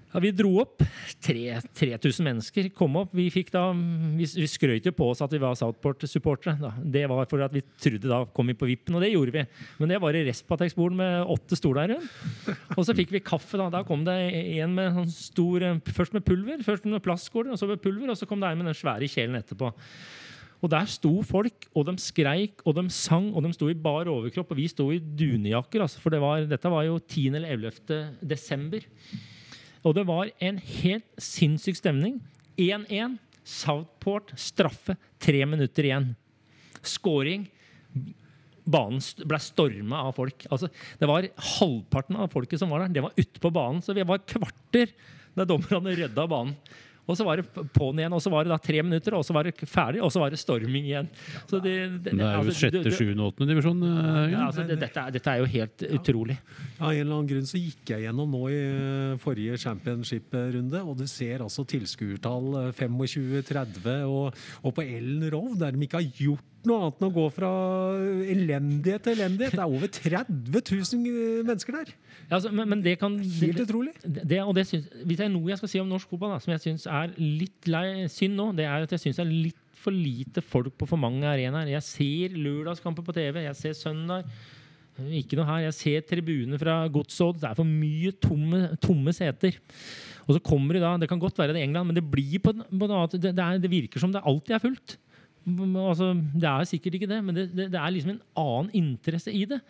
[0.09, 0.81] Ja, vi dro opp.
[1.21, 3.11] Tre- 3000 mennesker kom opp.
[3.13, 6.71] Vi, fikk da, vi, vi skrøt jo på oss at vi var Southport-supportere.
[6.89, 9.43] Det var for at vi trodde da kom vi på vippen, og det gjorde vi.
[9.83, 11.93] Men det var i Respatex-bord med åtte stoler.
[12.79, 13.61] Og så fikk vi kaffe.
[13.61, 14.17] Da Da kom det
[14.63, 18.09] en med sånn stor eh, Først med pulver, først med plastskåler, og så med pulver,
[18.09, 19.73] og så kom det en med den svære kjelen etterpå.
[20.59, 24.09] Og der sto folk, og de skreik, og de sang, og de sto i bar
[24.11, 25.85] overkropp, og vi sto i dunjakker.
[25.85, 27.29] Altså, for det var, dette var jo 10.
[27.39, 27.99] eller 11.
[28.27, 28.89] desember.
[29.89, 32.19] Og det var en helt sinnssyk stemning.
[32.61, 33.17] 1-1.
[33.49, 34.99] Southport straffe.
[35.23, 36.11] Tre minutter igjen.
[36.85, 37.47] Skåring.
[38.69, 40.45] Banen ble storma av folk.
[40.53, 40.69] Altså,
[41.01, 43.81] det var Halvparten av folket som var der, det var ute på banen.
[43.85, 44.93] Så vi var kvarter
[45.39, 46.53] da dommerne rydda banen.
[47.09, 49.33] Og så var det på'n igjen, og så var det da tre minutter, og så
[49.33, 51.09] var det ferdig, og så var det storming igjen.
[51.49, 51.73] Så det,
[52.05, 53.81] det, Det er jo altså, sjette, sjuende, åttende divisjon.
[53.89, 56.37] eh, Ja, altså, det, dette, er, dette er jo helt utrolig.
[56.79, 60.99] Av en eller annen grunn så gikk jeg gjennom nå i eh, forrige championship-runde, og
[61.01, 66.13] du ser altså tilskuertall eh, 25-30, og, og på Ellen Rov, der de ikke har
[66.21, 67.53] gjort noe annet enn å gå fra
[68.35, 69.57] elendighet til elendighet.
[69.57, 71.95] Det er over 30 000 mennesker der.
[72.29, 73.95] Ja, altså, men, men det kan Helt utrolig.
[74.03, 76.37] det, det, og det synes, Hvis det er noe jeg skal si om norsk fotball
[76.45, 79.33] som jeg syns er litt lei, synd nå, det er at jeg syns det er
[79.49, 81.71] litt for lite folk på for mange arenaer.
[81.71, 84.27] Jeg ser lørdagskamper på TV, jeg ser søndag.
[84.99, 85.65] Ikke noe her.
[85.69, 87.39] Jeg ser tribuner fra Godsodd.
[87.39, 89.59] Det er for mye tomme, tomme seter.
[90.27, 92.43] Og så kommer det da, Det kan godt være det er England, men det blir
[92.43, 93.15] på, på noe annet.
[93.23, 94.99] det, det, er, det virker som det alltid er fullt.
[95.49, 99.33] Altså, det er sikkert ikke det, men det, det, det er liksom en annen interesse
[99.35, 99.61] i det.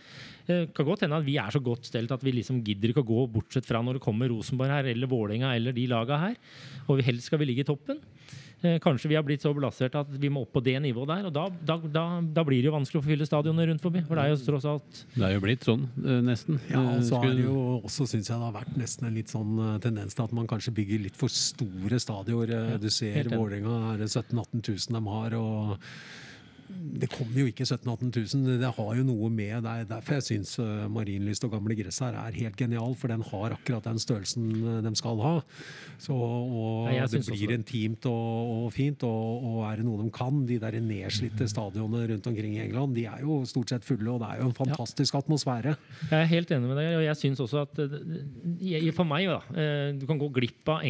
[0.49, 3.05] Det kan godt hende at vi er så godt stelt at vi liksom gidder ikke
[3.05, 6.39] å gå bortsett fra når det kommer Rosenborg her, eller Vålerenga eller de laga her.
[6.89, 8.01] Og helst skal vi ligge i toppen.
[8.63, 11.27] Eh, Kanskje vi har blitt så belastert at vi må opp på det nivået der.
[11.29, 14.03] Og da, da, da, da blir det jo vanskelig å fylle stadionet rundt forbi.
[14.09, 16.59] For det er jo tross alt Det er jo blitt sånn, eh, nesten.
[16.71, 19.19] Ja, og så har er det jo også, synes jeg det har vært nesten en
[19.19, 22.55] litt sånn eh, tendens til at man kanskje bygger litt for store stadioner.
[22.75, 23.31] Eh, Du ser.
[23.31, 25.79] Vålerenga er det 17 000-18 000 de har, og
[26.69, 28.59] det kommer jo ikke 17 000-18 000.
[28.61, 29.73] Det har jo noe med det.
[29.73, 33.23] er Derfor jeg syns uh, Marienlyst og Gamle Gress her er helt genial, for den
[33.25, 35.35] har akkurat den størrelsen eh, de skal ha.
[35.99, 37.59] Så, og Ja, det blir det.
[37.61, 42.05] intimt og, og fint, og, og er det noe de kan De der nedslitte stadionene
[42.13, 44.57] rundt omkring i England, de er jo stort sett fulle, og det er jo en
[44.57, 45.77] fantastisk atmosfære.
[46.11, 49.41] Jeg er helt enig med deg, og jeg syns også at eh, For meg, da.
[49.57, 50.85] eh, Du kan gå glipp av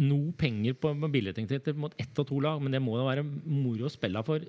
[0.00, 3.86] noe penger på billettinntekter mot ett og to lag, men det må da være moro
[3.86, 4.42] å spille for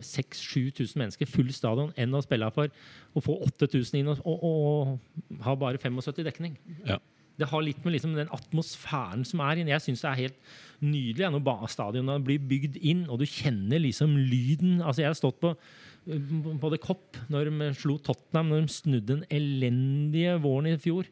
[0.51, 2.71] 6000-7000 mennesker, full stadion, enn å spille for
[3.15, 6.57] å få 8000 inn og, og, og ha bare 75 dekning.
[6.87, 6.99] Ja.
[7.39, 9.73] det har litt med liksom den atmosfæren som er inne.
[9.73, 13.81] Jeg syns det er helt nydelig ja, når stadionet blir bygd inn, og du kjenner
[13.81, 14.81] liksom lyden.
[14.81, 15.55] Altså, jeg har stått på
[16.01, 21.05] på The Cop når de slo Tottenham, når de snudde den elendige våren i fjor.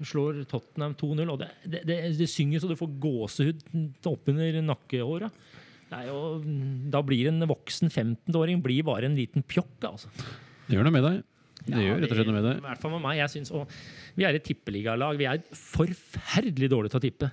[0.00, 3.64] Slår Tottenham 2-0, og det, det, det, det synger så du får gåsehud
[4.08, 5.28] oppunder nakkehåra.
[5.90, 6.44] Det og
[6.94, 10.10] da blir en voksen 15-åring blir bare en liten pjokk, altså.
[10.68, 11.20] Det gjør noe med deg.
[11.60, 12.60] Det Ja, gjør rett og slett noe med I deg.
[12.64, 13.16] hvert fall med meg.
[13.20, 13.74] Jeg synes, og
[14.16, 15.18] vi er et tippeligalag.
[15.20, 17.28] Vi er forferdelig dårlige til å tippe.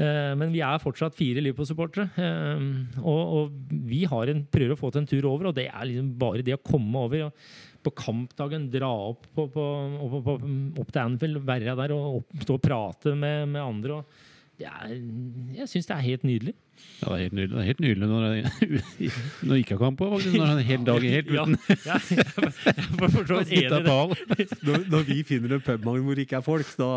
[0.00, 2.06] Eh, men vi er fortsatt fire Liverpool-supportere.
[2.16, 2.64] Eh,
[3.02, 5.90] og, og vi har en, prøver å få til en tur over, og det er
[5.90, 7.26] liksom bare det å komme over.
[7.28, 9.66] Og på kampdagen dra opp, på, på,
[10.06, 14.00] opp, opp, til Anfield, være der og opp, stå og prate med, med andre.
[14.00, 14.96] Og det er,
[15.60, 16.56] jeg syns det er helt nydelig.
[17.00, 17.54] Ja, det er helt nydelig.
[17.54, 19.12] Det er helt nydelig når, det,
[19.48, 20.34] når ikke har kamp på, faktisk.
[20.36, 21.56] Når er en hel dag helt uten
[21.86, 22.18] ja, jeg
[23.48, 24.46] jeg, enig.
[24.68, 26.90] Når, når vi finner en pubmagn hvor det ikke er folk, da,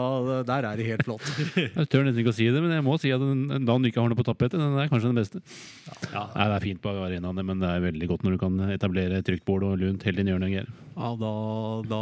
[0.49, 1.29] der er det helt flott.
[1.55, 3.91] Jeg tør nesten ikke å si det, men jeg må si at den, dagen du
[3.91, 5.43] ikke har noe på tapetet, den er kanskje den beste.
[6.11, 6.27] Ja.
[6.36, 9.23] Nei, det er fint på arenaene, men det er veldig godt når du kan etablere
[9.23, 10.73] trygt bål og lunt helt inn i hjørnet.
[10.93, 11.31] Ja, da,
[11.89, 12.01] da,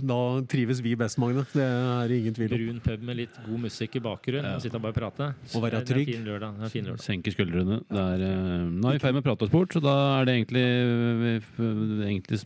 [0.00, 0.18] da
[0.48, 1.44] trives vi best, Magne.
[1.52, 2.62] Det er det ingen tvil om.
[2.62, 5.28] Brun pub med litt god musikk i bakgrunnen og sitte og bare prate.
[5.52, 6.06] Og være trygg.
[6.08, 6.62] Det er en fin lørdag.
[6.72, 7.02] Fin lørdag.
[7.04, 7.80] Senker skuldrene.
[7.92, 9.94] Det er, eh, nå er vi i ferd med å prate oss bort, så da
[10.20, 10.62] er det egentlig,
[12.08, 12.38] egentlig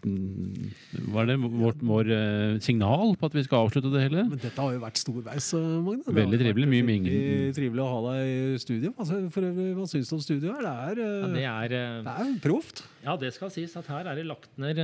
[1.07, 1.37] Hva er det?
[1.43, 4.25] Vårt, vår eh, signal på at vi skal avslutte det hele?
[4.31, 6.03] Men dette har jo vært storveis, eh, Magne.
[6.07, 7.55] Det Veldig trivelig, mye mingling.
[7.57, 8.93] Trivelig å ha deg i studio.
[8.99, 10.67] Altså, for øvrig, hva syns du om studio her?
[10.67, 12.83] Det er, Ja, det er, det er proft.
[13.05, 14.83] ja, det skal sies at her er det lagt ned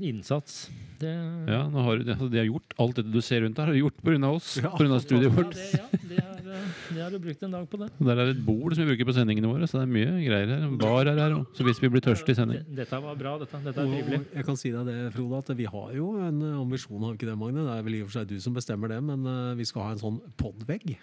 [0.00, 0.70] innsats.
[1.00, 1.12] Det,
[1.50, 3.80] Ja, nå har, altså, De har gjort alt dette du ser rundt her, har de
[3.82, 4.30] gjort pga.
[4.30, 4.56] oss.
[4.62, 4.70] Ja.
[4.70, 5.54] På grunn av studioet Ja, vårt.
[5.54, 7.88] det, ja, det, er, eh, det har du brukt en dag på det.
[7.98, 10.12] Og Der er et bord som vi bruker på sendingene våre, så det er mye
[10.28, 10.68] greier her.
[10.78, 13.36] Bar er her òg, så hvis vi blir tørste i sending Dette var bra.
[13.42, 14.20] Dette, dette er trivelig.
[14.34, 17.20] Jeg kan si deg det, Frode, at vi har jo en eh, ambisjon, har vi
[17.22, 17.64] ikke det, Magne?
[17.66, 19.88] Det er vel i og for seg du som bestemmer det, men eh, vi skal
[19.88, 20.94] ha en sånn podvegg.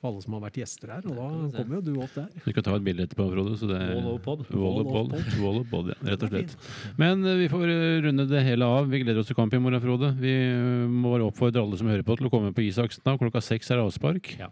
[0.00, 2.28] For alle som har vært gjester her, og da kommer jo du opp der.
[2.46, 3.56] Vi skal ta et bilde etterpå, Frode.
[3.60, 4.46] Så det er of pod.
[4.48, 5.34] Wall of Wall of pod.
[5.42, 6.54] Wall of pod, ja, rett og slett.
[6.96, 8.88] Men eh, vi får eh, runde det hele av.
[8.88, 10.14] Vi gleder oss til kamp i morgen, Frode.
[10.22, 13.04] Vi eh, må bare oppfordre alle som hører på, til å komme på Isaksen.
[13.04, 13.18] da.
[13.20, 14.32] Klokka seks er avspark.
[14.40, 14.48] Ja.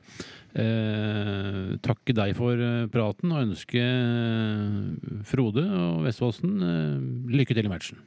[0.58, 2.60] Eh, takke deg for
[2.92, 3.82] praten og ønske
[5.28, 8.04] Frode og Vestfossen eh, lykke til i matchen.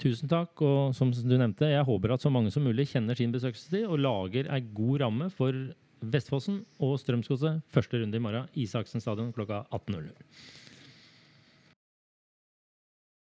[0.00, 0.60] Tusen takk.
[0.60, 4.02] Og som du nevnte, jeg håper at så mange som mulig kjenner sin besøkelsestid og
[4.02, 5.56] lager ei god ramme for
[6.12, 8.50] Vestfossen og Strømsgodset første runde i morgen.
[8.58, 10.10] Isaksen stadion klokka 18.00.